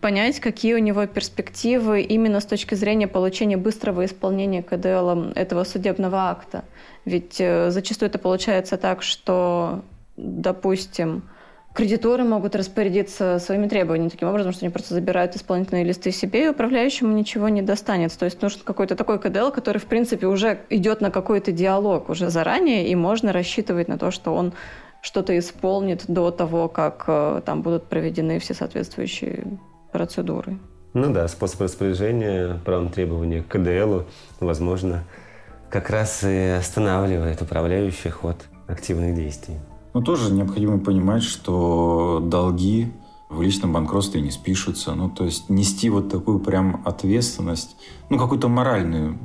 [0.00, 6.30] понять, какие у него перспективы именно с точки зрения получения быстрого исполнения КДЛ этого судебного
[6.30, 6.64] акта.
[7.04, 9.82] Ведь э, зачастую это получается так, что,
[10.16, 11.22] допустим,
[11.78, 16.48] Кредиторы могут распорядиться своими требованиями таким образом, что они просто забирают исполнительные листы себе, и
[16.48, 18.18] управляющему ничего не достанется.
[18.18, 22.30] То есть нужен какой-то такой КДЛ, который, в принципе, уже идет на какой-то диалог уже
[22.30, 24.54] заранее, и можно рассчитывать на то, что он
[25.02, 29.44] что-то исполнит до того, как э, там будут проведены все соответствующие
[29.92, 30.58] процедуры.
[30.94, 34.06] Ну да, способ распоряжения правом требования к КДЛу,
[34.40, 35.04] возможно,
[35.70, 39.58] как раз и останавливает управляющих от активных действий.
[39.98, 42.92] Но тоже необходимо понимать, что долги
[43.28, 44.94] в личном банкротстве не спишутся.
[44.94, 47.74] Ну, то есть нести вот такую прям ответственность,
[48.08, 49.18] ну, какую-то моральную.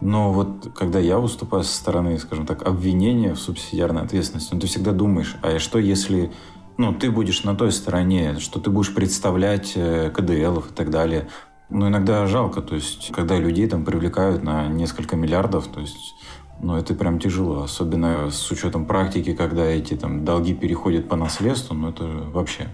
[0.00, 4.66] Но вот когда я выступаю со стороны, скажем так, обвинения в субсидиарной ответственности, ну, ты
[4.66, 6.32] всегда думаешь, а что если
[6.76, 11.28] ну, ты будешь на той стороне, что ты будешь представлять э, КДЛов и так далее.
[11.70, 16.15] Но иногда жалко, то есть, когда людей там привлекают на несколько миллиардов, то есть,
[16.60, 21.74] ну, это прям тяжело, особенно с учетом практики, когда эти там долги переходят по наследству,
[21.74, 22.68] ну, это вообще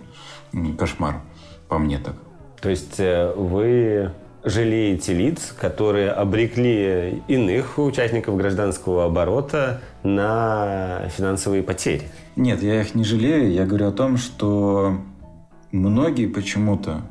[0.79, 1.23] кошмар,
[1.69, 2.15] по мне так.
[2.61, 4.13] То есть э, вы
[4.45, 12.03] жалеете лиц, которые обрекли иных участников гражданского оборота на финансовые потери?
[12.37, 13.53] Нет, я их не жалею.
[13.53, 14.99] Я говорю о том, что
[15.71, 17.03] многие почему-то,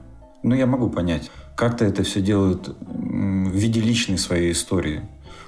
[0.43, 5.01] ну я могу понять, как-то это все делают в виде личной своей истории.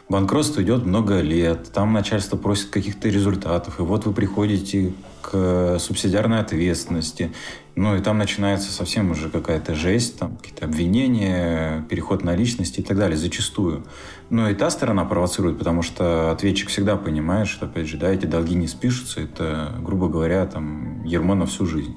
[0.09, 6.39] Банкротство идет много лет, там начальство просит каких-то результатов, и вот вы приходите к субсидиарной
[6.39, 7.31] ответственности,
[7.75, 12.83] ну и там начинается совсем уже какая-то жесть, там какие-то обвинения, переход на личность и
[12.83, 13.85] так далее, зачастую.
[14.29, 18.25] Но и та сторона провоцирует, потому что ответчик всегда понимает, что, опять же, да, эти
[18.25, 21.95] долги не спишутся, это, грубо говоря, там, ермо на всю жизнь.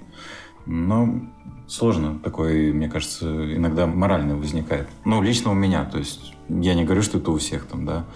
[0.64, 1.22] Но
[1.66, 4.88] сложно такое, мне кажется, иногда морально возникает.
[5.04, 8.06] Ну, лично у меня, то есть я не говорю, что это у всех там, да,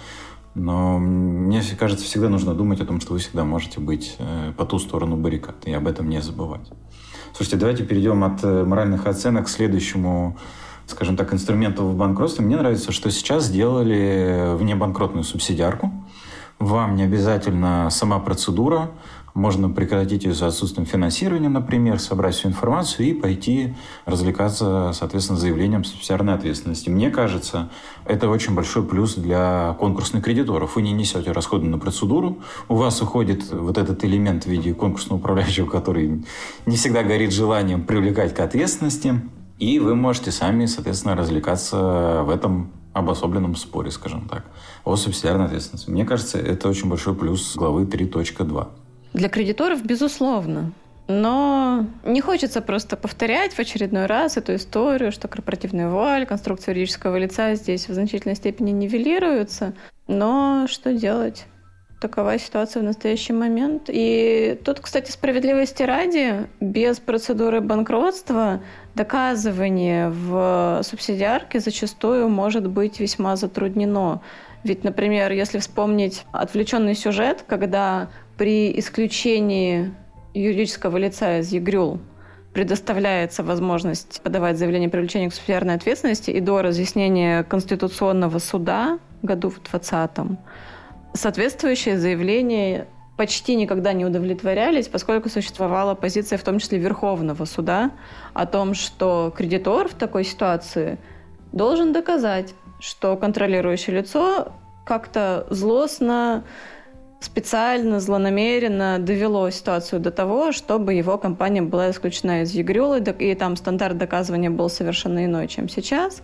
[0.55, 4.64] но мне кажется, всегда нужно думать о том, что вы всегда можете быть э, по
[4.64, 6.71] ту сторону баррикад, и об этом не забывать.
[7.35, 10.37] Слушайте, давайте перейдем от э, моральных оценок к следующему,
[10.87, 12.45] скажем так, инструменту в банкротстве.
[12.45, 15.93] Мне нравится, что сейчас сделали внебанкротную субсидиарку.
[16.59, 18.90] Вам не обязательно сама процедура,
[19.35, 23.75] можно прекратить ее за отсутствием финансирования, например, собрать всю информацию и пойти
[24.07, 26.88] развлекаться, соответственно, заявлением субсидиарной ответственности.
[26.88, 27.71] Мне кажется,
[28.05, 30.77] это очень большой плюс для конкурсных кредиторов.
[30.77, 32.38] Вы не несете расходы на процедуру,
[32.69, 36.25] у вас уходит вот этот элемент в виде конкурсного управляющего, который
[36.66, 39.21] не всегда горит желанием привлекать к ответственности,
[39.59, 44.45] и вы можете сами, соответственно, развлекаться в этом обособленном споре, скажем так,
[44.85, 45.90] о субсидиарной ответственности.
[45.90, 48.69] Мне кажется, это очень большой плюс главы 3.2.
[49.12, 50.73] Для кредиторов, безусловно.
[51.09, 57.16] Но не хочется просто повторять в очередной раз эту историю, что корпоративная вуаль, конструкция юридического
[57.16, 59.75] лица здесь в значительной степени нивелируются.
[60.07, 61.46] Но что делать?
[62.01, 63.85] Такова ситуация в настоящий момент.
[63.88, 68.62] И тут, кстати, справедливости ради, без процедуры банкротства
[68.94, 74.23] доказывание в субсидиарке зачастую может быть весьма затруднено.
[74.64, 79.94] Ведь, например, если вспомнить отвлеченный сюжет, когда при исключении
[80.35, 81.99] юридического лица из ЕГРЮЛ
[82.53, 89.51] предоставляется возможность подавать заявление о привлечении к субсидиарной ответственности и до разъяснения Конституционного суда году
[89.51, 90.38] в 2020
[91.12, 97.90] соответствующие заявления почти никогда не удовлетворялись, поскольку существовала позиция, в том числе Верховного суда,
[98.33, 100.99] о том, что кредитор в такой ситуации
[101.53, 104.53] должен доказать, что контролирующее лицо
[104.85, 106.45] как-то злостно
[107.21, 113.57] специально, злонамеренно довело ситуацию до того, чтобы его компания была исключена из ЕГРЮЛа, и там
[113.57, 116.23] стандарт доказывания был совершенно иной, чем сейчас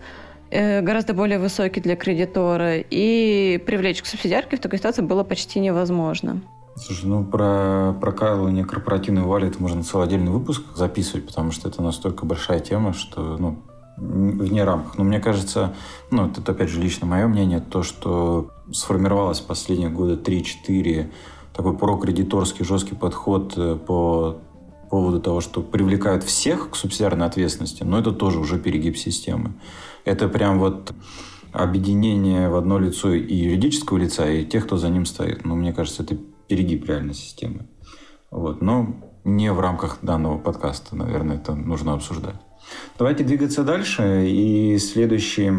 [0.49, 5.59] э, гораздо более высокий для кредитора, и привлечь к субсидиарке в такой ситуации было почти
[5.59, 6.41] невозможно.
[6.75, 11.81] Слушай, ну про прокалывание корпоративной вали это можно целый отдельный выпуск записывать, потому что это
[11.81, 13.57] настолько большая тема, что ну,
[13.97, 14.97] вне рамках.
[14.97, 15.75] Но мне кажется,
[16.11, 21.11] ну, это опять же лично мое мнение, то, что сформировалось последние годы 3-4
[21.53, 24.37] такой прокредиторский жесткий подход э, по
[24.89, 29.53] поводу того, что привлекают всех к субсидиарной ответственности, но это тоже уже перегиб системы.
[30.05, 30.93] Это прям вот
[31.51, 35.45] объединение в одно лицо и юридического лица, и тех, кто за ним стоит.
[35.45, 36.15] Ну, мне кажется, это
[36.47, 37.67] перегиб реальной системы.
[38.29, 38.61] Вот.
[38.61, 42.35] Но не в рамках данного подкаста, наверное, это нужно обсуждать.
[42.97, 44.27] Давайте двигаться дальше.
[44.27, 45.51] И следующий,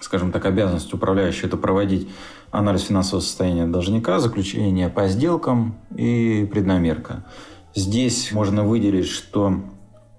[0.00, 2.08] скажем так, обязанность управляющего– это проводить
[2.50, 7.24] анализ финансового состояния должника, заключение по сделкам и преднамерка.
[7.74, 9.60] Здесь можно выделить, что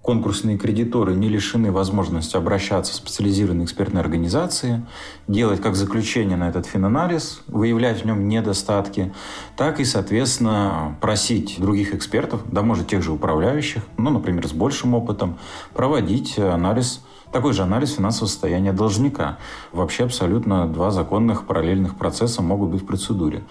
[0.06, 4.86] конкурсные кредиторы не лишены возможности обращаться в специализированные экспертные организации,
[5.28, 9.12] делать как заключение на этот финанализ, выявлять в нем недостатки,
[9.58, 14.94] так и, соответственно, просить других экспертов, да, может, тех же управляющих, ну, например, с большим
[14.94, 15.40] опытом,
[15.74, 17.02] проводить анализ
[17.32, 19.40] такой же анализ финансового состояния должника.
[19.74, 23.44] Вообще абсолютно два законных параллельных процесса могут быть в процедуре.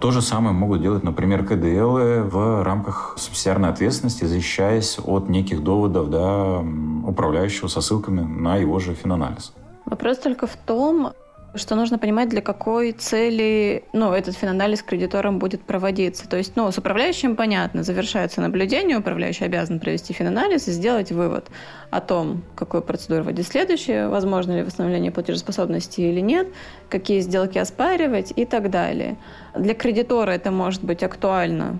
[0.00, 6.08] То же самое могут делать, например, КДЛ в рамках субсидиарной ответственности, защищаясь от неких доводов
[6.08, 6.60] да,
[7.06, 9.52] управляющего со ссылками на его же финанализ.
[9.84, 11.12] Вопрос только в том,
[11.54, 16.28] что нужно понимать, для какой цели ну, этот финанализ кредитором будет проводиться.
[16.28, 21.48] То есть, ну, с управляющим понятно, завершается наблюдение, управляющий обязан провести финанализ и сделать вывод
[21.90, 26.48] о том, какую процедуру вводить следующее, возможно ли восстановление платежеспособности или нет,
[26.88, 29.16] какие сделки оспаривать и так далее.
[29.56, 31.78] Для кредитора это может быть актуально,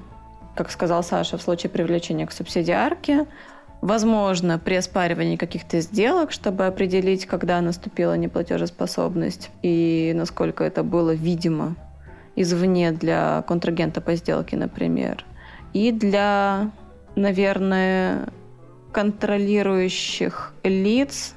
[0.56, 3.26] как сказал Саша, в случае привлечения к субсидиарке,
[3.80, 11.76] Возможно, при оспаривании каких-то сделок, чтобы определить, когда наступила неплатежеспособность и насколько это было видимо
[12.36, 15.24] извне для контрагента по сделке, например.
[15.72, 16.70] И для,
[17.16, 18.28] наверное,
[18.92, 21.34] контролирующих лиц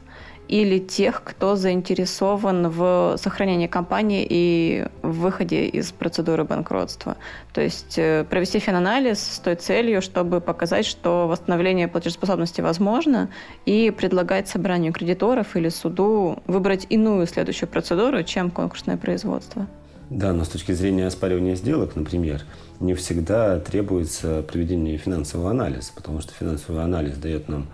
[0.53, 7.17] или тех, кто заинтересован в сохранении компании и в выходе из процедуры банкротства.
[7.53, 13.29] То есть э, провести финанализ с той целью, чтобы показать, что восстановление платежеспособности возможно,
[13.65, 19.65] и предлагать собранию кредиторов или суду выбрать иную следующую процедуру, чем конкурсное производство.
[20.11, 22.43] Да, но с точки зрения оспаривания сделок, например,
[22.79, 27.69] не всегда требуется проведение финансового анализа, потому что финансовый анализ дает нам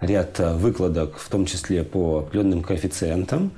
[0.00, 3.52] ряд э, выкладок, в том числе по определенным коэффициентам.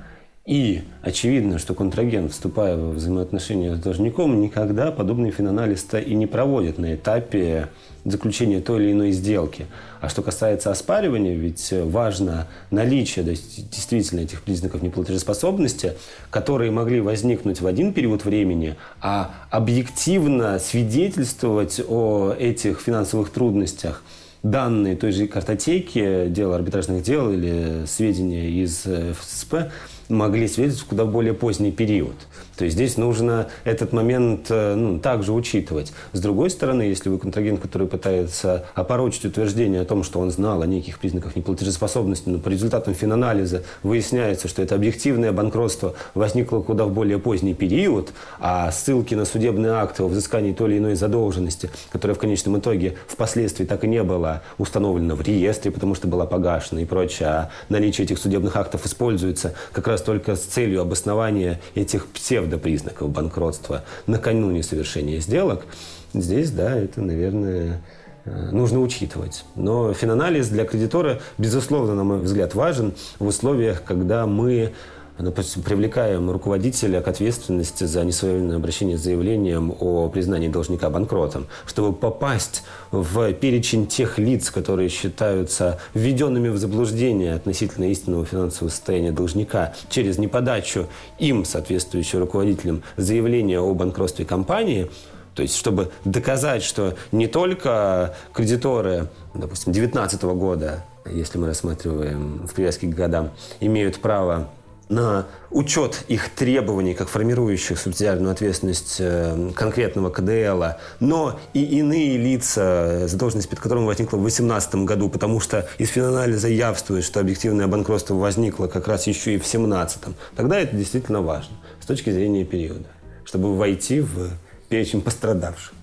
[0.45, 6.77] И очевидно, что контрагент, вступая в взаимоотношения с должником, никогда подобный финанализ-то и не проводит
[6.77, 7.69] на этапе
[8.03, 9.67] заключения той или иной сделки.
[10.01, 15.93] А что касается оспаривания, ведь важно наличие действительно этих признаков неплатежеспособности,
[16.29, 24.03] которые могли возникнуть в один период времени, а объективно свидетельствовать о этих финансовых трудностях–
[24.43, 29.71] данные той же картотеки, дела арбитражных дел или сведения из ФСП
[30.09, 32.15] могли свидетельствовать куда более поздний период.
[32.57, 35.93] То есть здесь нужно этот момент э, ну, также учитывать.
[36.11, 40.61] С другой стороны, если вы контрагент, который пытается опорочить утверждение о том, что он знал
[40.61, 46.85] о неких признаках неплатежеспособности, но по результатам финанализа выясняется, что это объективное банкротство возникло куда
[46.85, 51.69] в более поздний период, а ссылки на судебные акты о взыскании той или иной задолженности,
[51.91, 56.25] которая в конечном итоге впоследствии так и не была установлена в реестре, потому что была
[56.25, 61.59] погашена и прочее, а наличие этих судебных актов используется как раз только с целью обоснования
[61.75, 62.07] этих
[62.43, 65.65] псевдопризнаков банкротства накануне совершения сделок,
[66.13, 67.81] здесь, да, это, наверное,
[68.25, 69.45] э, нужно учитывать.
[69.55, 74.73] Но финанализ для кредитора, безусловно, на мой взгляд, важен в условиях, когда мы
[75.19, 81.93] допустим, привлекаем руководителя к ответственности за несвоевременное обращение с заявлением о признании должника банкротом, чтобы
[81.93, 89.73] попасть в перечень тех лиц, которые считаются введенными в заблуждение относительно истинного финансового состояния должника
[89.89, 90.87] через неподачу
[91.19, 94.89] им, соответствующим руководителям, заявления о банкротстве компании,
[95.35, 102.53] то есть, чтобы доказать, что не только кредиторы, допустим, 2019 года, если мы рассматриваем в
[102.53, 104.49] привязке к годам, имеют право
[104.89, 113.07] на учет их требований, как формирующих субсидиарную ответственность э, конкретного КДЛ, но и иные лица,
[113.07, 118.15] задолженность перед которыми возникла в 2018 году, потому что из финанализа явствует, что объективное банкротство
[118.15, 119.99] возникло как раз еще и в 2017.
[120.35, 122.87] Тогда это действительно важно с точки зрения периода,
[123.25, 124.29] чтобы войти в
[124.69, 125.73] перечень пострадавших.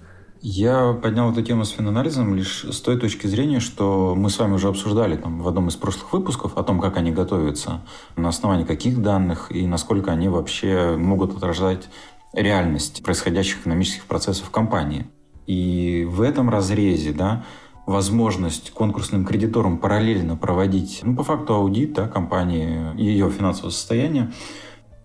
[0.43, 4.55] Я поднял эту тему с финанализом лишь с той точки зрения, что мы с вами
[4.55, 7.82] уже обсуждали там, в одном из прошлых выпусков о том, как они готовятся,
[8.16, 11.91] на основании каких данных и насколько они вообще могут отражать
[12.32, 15.07] реальность происходящих экономических процессов в компании.
[15.47, 17.45] И в этом разрезе да,
[17.84, 24.32] возможность конкурсным кредиторам параллельно проводить, ну, по факту аудит да, компании ее финансового состояния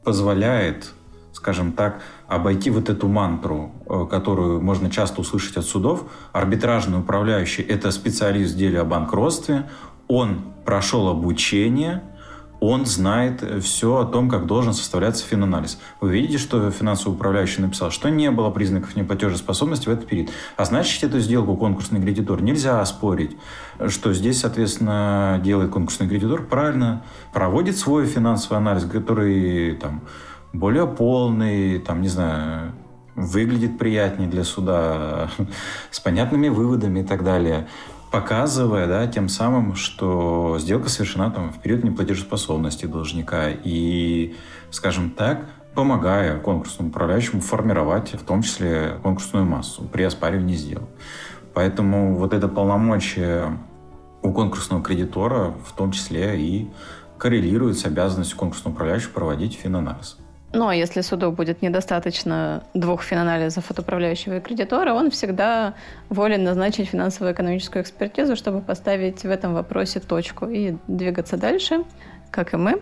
[0.06, 0.94] позволяет
[1.46, 6.06] скажем так, обойти вот эту мантру, э, которую можно часто услышать от судов.
[6.34, 9.70] Арбитражный управляющий– это специалист в деле о банкротстве,
[10.08, 12.02] он прошел обучение,
[12.60, 15.78] он знает все о том, как должен составляться финанализ.
[16.02, 20.32] Вы видите, что финансовый управляющий написал, что не было признаков неплатежеспособности в этот период.
[20.58, 23.38] А значит, эту сделку конкурсный кредитор нельзя оспорить.
[23.88, 26.42] Что здесь, соответственно, делает конкурсный кредитор?
[26.42, 30.02] Правильно, проводит свой финансовый анализ, который там,
[30.60, 32.74] более полный, там, не знаю,
[33.16, 35.30] выглядит приятнее для суда,
[35.92, 37.68] с понятными выводами и так далее,
[38.12, 44.36] показывая, да, тем самым, что сделка совершена там, в период неплатежеспособности должника и,
[44.72, 50.88] скажем так, помогая конкурсному управляющему формировать в том числе конкурсную массу при оспаривании сделок.
[51.54, 53.58] Поэтому вот это полномочие
[54.22, 56.70] у конкурсного кредитора в том числе и
[57.18, 60.18] коррелирует с обязанностью конкурсного управляющего проводить финанализ.
[60.56, 65.74] Но если суду будет недостаточно двух финанализов от управляющего и кредитора, он всегда
[66.10, 71.84] волен назначить финансово-экономическую экспертизу, чтобы поставить в этом вопросе точку и двигаться дальше,
[72.32, 72.82] как и мы.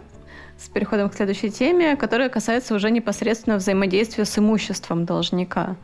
[0.57, 5.76] с переходом к следующей теме, которая касается уже непосредственно взаимодействия с имуществом должника.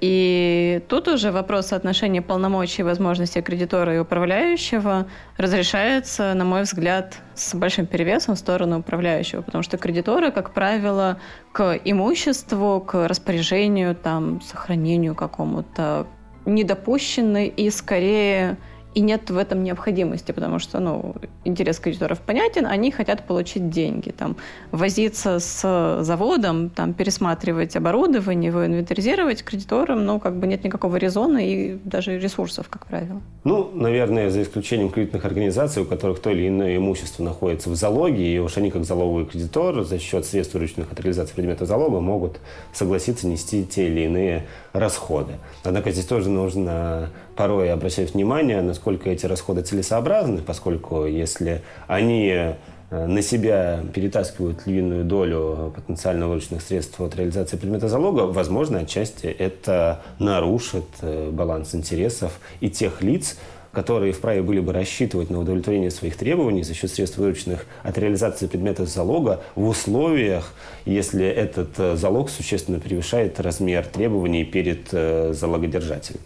[0.00, 7.18] И тут уже вопрос отношения полномочий и возможностей кредитора и управляющего разрешается, на мой взгляд,
[7.34, 11.18] с большим перевесом в сторону управляющего, потому что кредиторы, как правило,
[11.52, 16.06] к имуществу, к распоряжению, там, сохранению какому-то
[16.46, 18.56] недопущены и скорее
[18.94, 21.14] и нет в этом необходимости, потому что, ну,
[21.44, 24.36] интерес кредиторов понятен, они хотят получить деньги, там,
[24.72, 31.38] возиться с заводом, там, пересматривать оборудование, его инвентаризировать кредиторам, ну, как бы нет никакого резона
[31.38, 33.20] и даже ресурсов, как правило.
[33.44, 38.34] Ну, наверное, за исключением кредитных организаций, у которых то или иное имущество находится в залоге,
[38.34, 42.40] и уж они, как залоговый кредитор, за счет средств, вырученных от реализации предмета залога, могут
[42.72, 45.34] согласиться нести те или иные расходы.
[45.64, 47.10] Однако здесь тоже нужно
[47.40, 52.54] порой обращать внимание, насколько эти расходы целесообразны, поскольку если они э,
[52.90, 60.02] на себя перетаскивают львиную долю потенциально вырученных средств от реализации предмета залога, возможно, отчасти это
[60.18, 63.38] нарушит э, баланс интересов и тех лиц,
[63.72, 68.48] которые вправе были бы рассчитывать на удовлетворение своих требований за счет средств, вырученных от реализации
[68.48, 70.52] предмета залога в условиях,
[70.84, 76.20] если этот э, залог существенно превышает размер требований перед залогодержателем.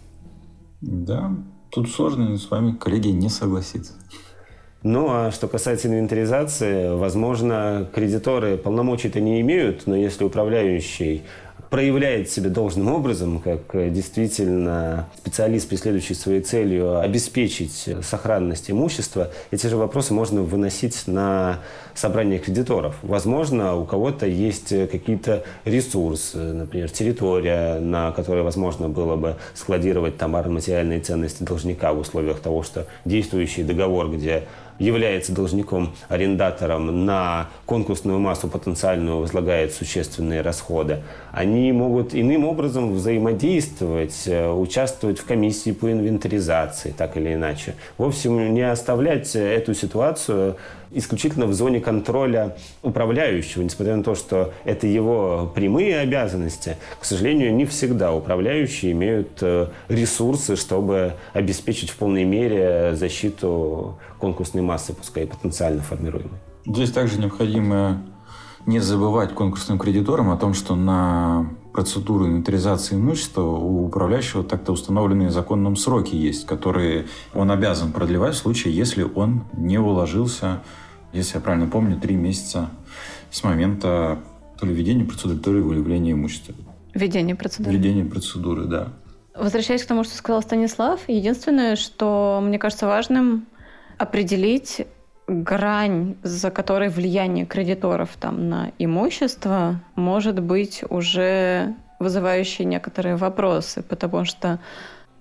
[0.87, 1.35] Да,
[1.70, 3.95] тут сложно с вами, коллеги, не согласиться.
[4.82, 11.22] Ну, а что касается инвентаризации, возможно, кредиторы полномочий-то не имеют, но если управляющий
[11.75, 19.66] проявляет себя должным образом, как э, действительно специалист, преследующий своей целью обеспечить сохранность имущества, эти
[19.66, 21.59] же вопросы можно выносить на
[21.93, 22.95] собрание кредиторов.
[23.03, 31.01] Возможно, у кого-то есть какие-то ресурсы, например, территория, на которой возможно было бы складировать товарно-материальные
[31.01, 34.45] ценности должника в условиях того, что действующий договор, где
[34.79, 41.03] является должником-арендатором на конкурсную массу потенциальную возлагает существенные расходы,
[41.33, 47.75] они могут иным образом взаимодействовать, э, участвовать в комиссии по инвентаризации, так или иначе.
[47.99, 50.57] В общем, не оставлять эту ситуацию
[50.95, 57.55] исключительно в зоне контроля управляющего, несмотря на то, что это его прямые обязанности, к сожалению,
[57.55, 65.27] не всегда управляющие имеют э, ресурсы, чтобы обеспечить в полной мере защиту конкурсной массы, пускай
[65.27, 66.41] потенциально формируемой.
[66.67, 68.03] Здесь также необходимо
[68.67, 75.31] не забывать конкурсным кредиторам о том, что на процедуру инвентаризации имущества у управляющего так-то установленные
[75.31, 80.62] законным сроки есть, которые он обязан продлевать в случае, если он не уложился
[81.15, 82.71] если я правильно помню, три месяца
[83.31, 84.19] с момента
[84.59, 86.55] то ли введения процедуры, то ли выявления имущества.
[86.93, 87.77] Введение процедуры.
[87.77, 88.89] Введение процедуры, да.
[89.35, 93.47] Возвращаясь к тому, что сказал Станислав, единственное, что мне кажется важным
[93.99, 94.86] определить
[95.26, 104.24] грань, за которой влияние кредиторов там, на имущество может быть уже вызывающие некоторые вопросы, потому
[104.24, 104.59] что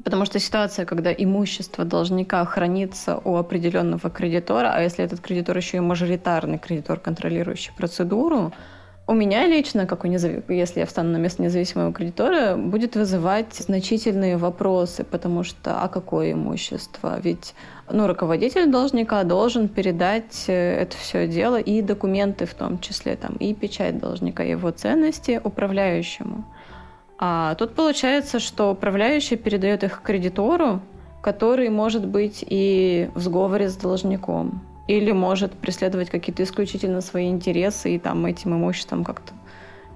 [0.04, 5.78] Потому что ситуация, когда имущество должника хранится у определенного кредитора, а если этот кредитор еще
[5.78, 8.52] и мажоритарный кредитор, контролирующий процедуру,
[9.06, 10.50] у меня лично, как у незав...
[10.50, 16.34] если я встану на место независимого кредитора, будет вызывать значительные вопросы, потому что а какое
[16.34, 17.20] имущество?
[17.22, 17.54] Ведь
[17.94, 23.36] ну, руководитель должника должен передать э, это все дело и документы в том числе, там,
[23.36, 26.44] и печать должника, его ценности управляющему.
[27.20, 30.82] А тут получается, что управляющий передает их кредитору,
[31.22, 34.62] который может быть и в сговоре с должником.
[34.88, 39.34] Или может преследовать какие-то исключительно свои интересы и там этим имуществом как-то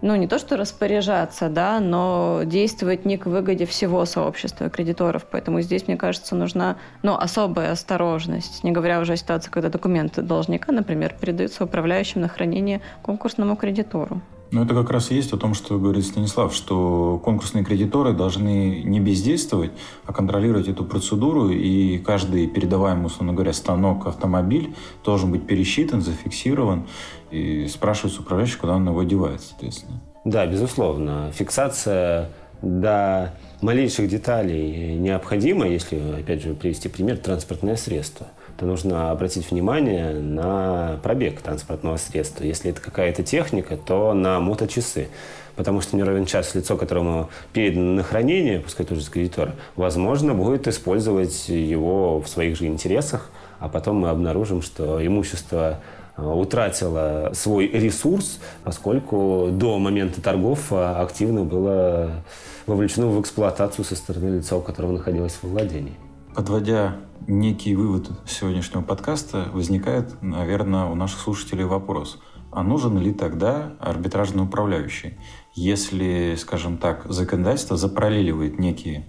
[0.01, 5.25] ну, не то что распоряжаться, да, но действовать не к выгоде всего сообщества кредиторов.
[5.29, 10.21] Поэтому здесь, мне кажется, нужна ну, особая осторожность, не говоря уже о ситуации, когда документы
[10.21, 14.21] должника, например, передаются управляющим на хранение конкурсному кредитору.
[14.51, 18.81] Ну, это как раз и есть о том, что говорит Станислав, что конкурсные кредиторы должны
[18.81, 19.71] не бездействовать,
[20.05, 24.73] а контролировать эту процедуру, и каждый передаваемый, условно говоря, станок, автомобиль
[25.03, 26.87] должен быть пересчитан, зафиксирован,
[27.29, 29.99] и спрашивать управляющего, куда он его девает, соответственно.
[30.23, 31.31] Да, безусловно.
[31.33, 32.29] Фиксация
[32.61, 38.27] до малейших деталей необходима, если, опять же, привести пример, транспортное средство–
[38.57, 42.43] то нужно обратить внимание на пробег транспортного средства.
[42.43, 45.09] Если это какая-то техника, то на моточасы.
[45.55, 50.33] Потому что не ровен час лицо, которому передано на хранение, пускай тоже с кредитора, возможно,
[50.35, 53.29] будет использовать его в своих же интересах,
[53.59, 55.79] а потом мы обнаружим, что имущество
[56.15, 62.23] э, утратило свой ресурс, поскольку до момента торгов э, активно было
[62.67, 65.95] вовлечено в эксплуатацию со стороны лица, у которого находилось во владении.
[66.37, 72.21] Подводя некий вывод сегодняшнего подкаста, возникает, наверное, у наших слушателей вопрос.
[72.51, 75.17] а нужен ли тогда арбитражный управляющий?
[75.55, 79.07] Если, скажем так, законодательство запараллеливает некие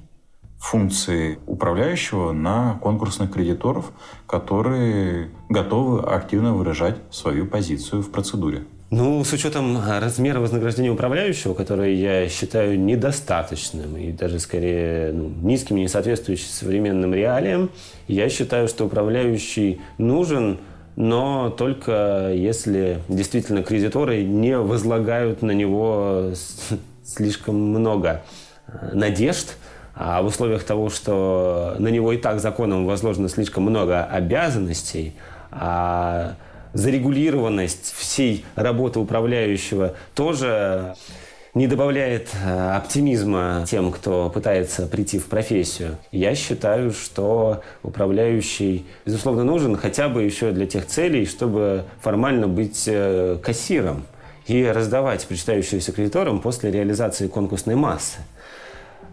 [0.57, 3.93] функции управляющего на конкурсных кредиторов,
[4.27, 8.67] которые готовы активно выражать свою позицию в процедуре.
[8.91, 15.77] Ну, с учетом размера вознаграждения управляющего, которое я считаю недостаточным и даже скорее ну, низким,
[15.77, 17.71] не соответствующим современным реалиям,
[18.07, 20.57] я считаю, что управляющий нужен,
[20.97, 26.33] но только если действительно кредиторы не возлагают на него
[27.05, 28.23] слишком много
[28.67, 29.57] э, надежд,
[29.95, 35.13] а в условиях того, что на него и так законом возложено слишком много обязанностей,
[35.51, 36.37] а
[36.73, 40.95] зарегулированность всей работы управляющего тоже
[41.55, 45.97] не добавляет э, оптимизма тем, кто пытается прийти в профессию.
[46.13, 52.85] Я считаю, что управляющий, безусловно, нужен хотя бы еще для тех целей, чтобы формально быть
[52.87, 54.05] э, кассиром
[54.47, 58.19] и раздавать причитающуюся кредиторам после реализации конкурсной массы.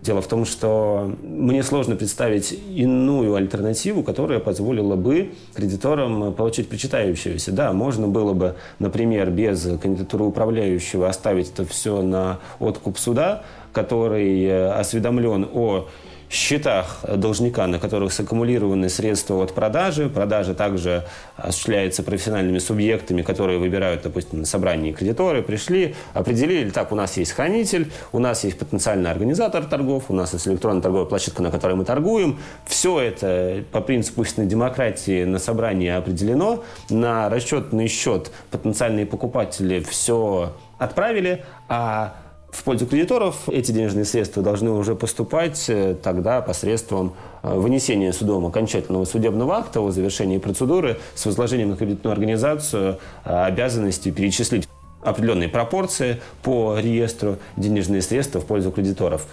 [0.05, 7.51] Дело в том, что мне сложно представить иную альтернативу, которая позволила бы кредиторам получить причитающуюся.
[7.51, 13.41] Да, можно было бы, например, без кандидатуры управляющего оставить это все на откуп суда,
[13.73, 15.87] который э, осведомлен о
[16.35, 20.09] счетах должника, на которых саккумулированы средства от продажи.
[20.09, 21.05] Продажа также
[21.37, 27.31] осуществляется профессиональными субъектами, которые выбирают, допустим, на собрании кредиторы, пришли, определили, так, у нас есть
[27.31, 31.75] хранитель, у нас есть потенциальный организатор торгов, у нас есть электронная торговая площадка, на которой
[31.75, 32.39] мы торгуем.
[32.65, 36.63] Все это по принципу истинной демократии на собрании определено.
[36.89, 42.15] На расчетный счет потенциальные покупатели все отправили, а
[42.55, 48.45] в пользу кредиторов эти денежные средства должны уже поступать э, тогда посредством э, вынесения судом
[48.45, 54.67] окончательного судебного акта о завершении процедуры с возложением на кредитную организацию э, обязанности перечислить
[55.01, 59.27] определенные пропорции по реестру денежные средства в пользу кредиторов.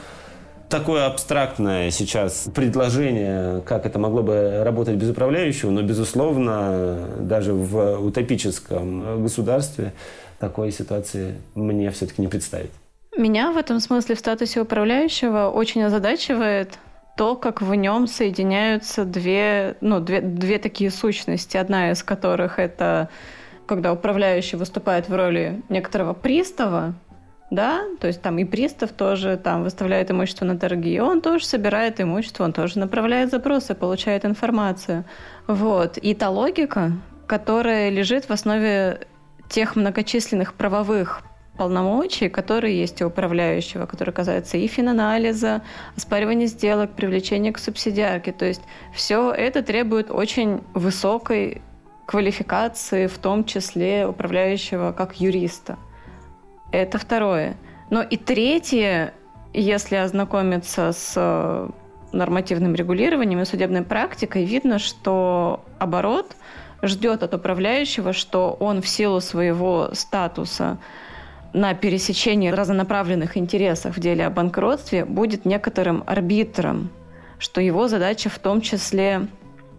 [0.69, 8.01] Такое абстрактное сейчас предложение, как это могло бы работать без управляющего, но, безусловно, даже в
[8.01, 9.93] утопическом государстве
[10.39, 12.71] такой ситуации мне все-таки не представить.
[13.17, 16.79] Меня в этом смысле в статусе управляющего очень озадачивает
[17.17, 23.11] то, как в нем соединяются две, ну, две, две такие сущности, одна из которых это
[23.67, 26.95] когда управляющий выступает в роли некоторого пристава,
[27.51, 32.01] да, то есть там и пристав тоже там выставляет имущество на торги, он тоже собирает
[32.01, 35.05] имущество, он тоже направляет запросы, получает информацию.
[35.47, 35.99] Вот.
[35.99, 36.93] И та логика,
[37.27, 39.07] которая лежит в основе
[39.51, 41.23] тех многочисленных правовых
[41.57, 45.63] полномочий, которые есть у управляющего, которые касаются и финанализа,
[45.97, 48.33] оспаривания сделок, привлечения к субсидиарке.
[48.33, 48.63] То есть
[48.95, 51.63] все это требует очень высокой
[52.07, 55.79] квалификации, в том числе управляющего как юриста.
[56.73, 57.57] Это второе.
[57.91, 59.13] Но и третье,
[59.53, 61.69] если ознакомиться с э,
[62.13, 66.35] нормативным регулированием и судебной практикой, видно, что оборот
[66.83, 70.79] ждет от управляющего, что он в силу своего статуса
[71.53, 76.91] на пересечении разнонаправленных интересов в деле о банкротстве будет некоторым арбитром,
[77.39, 79.29] что его задача в том числе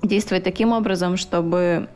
[0.02, 1.88] действовать таким образом, чтобы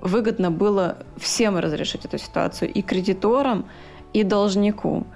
[0.00, 3.66] выгодно было всем разрешить эту ситуацию, и кредиторам,
[4.12, 5.06] и должнику.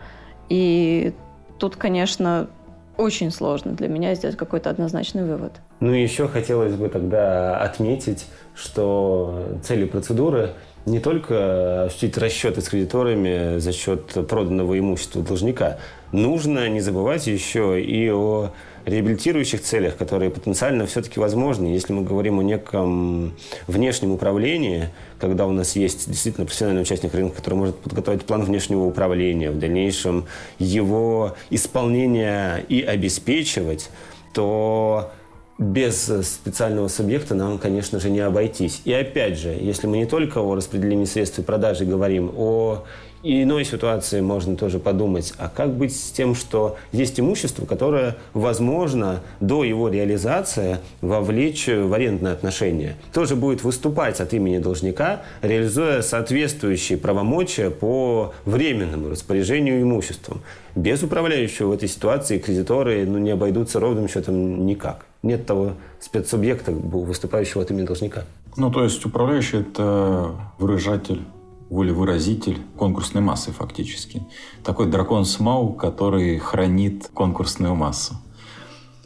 [0.49, 1.13] И
[1.59, 2.49] тут, конечно,
[2.97, 5.53] очень сложно для меня сделать какой-то однозначный вывод.
[5.81, 10.51] Ну и еще хотелось бы тогда отметить, что целью процедуры
[10.87, 15.79] не только осуществить расчеты с кредиторами за счет проданного имущества должника.
[16.13, 18.53] Нужно не забывать еще и о
[18.87, 21.67] реабилитирующих целях, которые потенциально все-таки возможны.
[21.67, 23.35] Если мы говорим о неком
[23.67, 28.85] внешнем управлении, когда у нас есть действительно профессиональный участник рынка, который может подготовить план внешнего
[28.85, 30.27] управления, в дальнейшем
[30.59, 33.91] его исполнение и обеспечивать,
[34.33, 35.13] то
[35.61, 38.81] без специального субъекта нам, конечно же, не обойтись.
[38.87, 42.85] И опять же, если мы не только о распределении средств и продаже говорим, о
[43.23, 49.21] иной ситуации можно тоже подумать, а как быть с тем, что есть имущество, которое, возможно,
[49.41, 52.97] до его реализации вовлечь в арендные отношения.
[53.13, 60.41] Тоже будет выступать от имени должника, реализуя соответствующие правомочия по временному распоряжению имуществом.
[60.75, 66.73] Без управляющего в этой ситуации кредиторы ну, не обойдутся ровным счетом никак нет того спецсубъекта,
[66.73, 68.25] выступающего от имени должника.
[68.57, 71.23] Ну, то есть управляющий– это выражатель
[71.71, 74.27] волевыразитель конкурсной массы фактически.
[74.65, 78.15] Такой дракон Смау, который хранит конкурсную массу.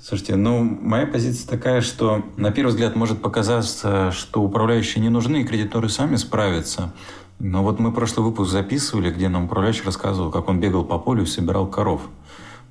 [0.02, 5.42] Слушайте, ну, моя позиция такая, что на первый взгляд может показаться, что управляющие не нужны,
[5.42, 6.92] и кредиторы сами справятся.
[7.38, 11.22] Но вот мы прошлый выпуск записывали, где нам управляющий рассказывал, как он бегал по полю
[11.24, 12.02] и собирал коров.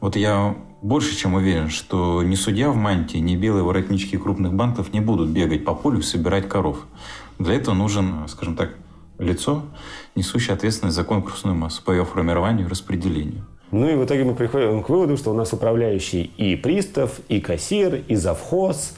[0.04, 4.92] Вот я больше чем уверен, что ни судья в мантии, ни белые воротнички крупных банков
[4.92, 6.80] не будут бегать по полю и собирать коров.
[7.40, 8.72] Для этого нужен, скажем так,
[9.18, 9.64] лицо,
[10.14, 13.46] несущее ответственность за конкурсную массу по ее формированию и распределению.
[13.72, 17.40] Ну и в итоге мы приходим к выводу, что у нас управляющий и пристав, и
[17.40, 18.98] кассир, и завхоз,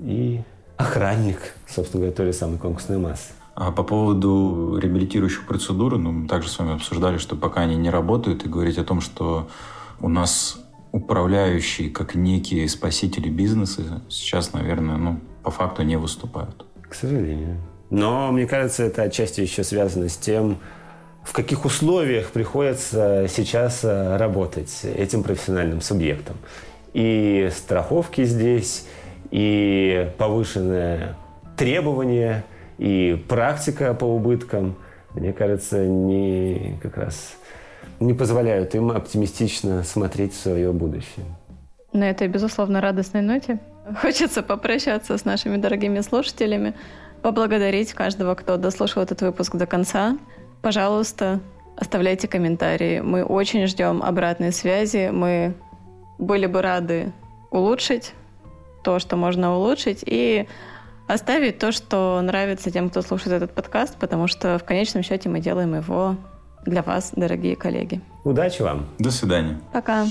[0.00, 0.40] и
[0.76, 3.30] охранник, собственно говоря, той же самой конкурсной массы.
[3.54, 7.90] А по поводу реабилитирующих процедур, ну, мы также с вами обсуждали, что пока они не
[7.90, 9.46] работают, и говорить о том, что
[10.02, 10.58] у нас
[10.92, 16.66] управляющие, как некие спасители бизнеса, сейчас, наверное, ну, по факту не выступают.
[16.82, 17.56] К сожалению.
[17.88, 20.58] Но, мне кажется, это отчасти еще связано с тем,
[21.24, 26.36] в каких условиях приходится сейчас э, работать этим профессиональным субъектом.
[26.92, 28.86] И страховки здесь,
[29.30, 31.16] и повышенное
[31.56, 32.44] требование,
[32.78, 34.76] и практика по убыткам,
[35.14, 37.36] мне кажется, не как раз
[38.06, 41.26] не позволяют им оптимистично смотреть в свое будущее.
[41.92, 43.60] На этой, безусловно, радостной ноте
[44.00, 46.74] хочется попрощаться с нашими дорогими слушателями,
[47.22, 50.16] поблагодарить каждого, кто дослушал этот выпуск до конца.
[50.62, 51.40] Пожалуйста,
[51.76, 53.00] оставляйте комментарии.
[53.00, 55.10] Мы очень ждем обратной связи.
[55.12, 55.54] Мы
[56.18, 57.12] были бы рады
[57.50, 58.14] улучшить
[58.82, 60.48] то, что можно улучшить, и
[61.06, 65.40] оставить то, что нравится тем, кто слушает этот подкаст, потому что в конечном счете мы
[65.40, 66.16] делаем его
[66.64, 68.00] для вас, дорогие коллеги.
[68.24, 68.86] Удачи вам.
[68.98, 69.58] До свидания.
[69.72, 70.06] Пока.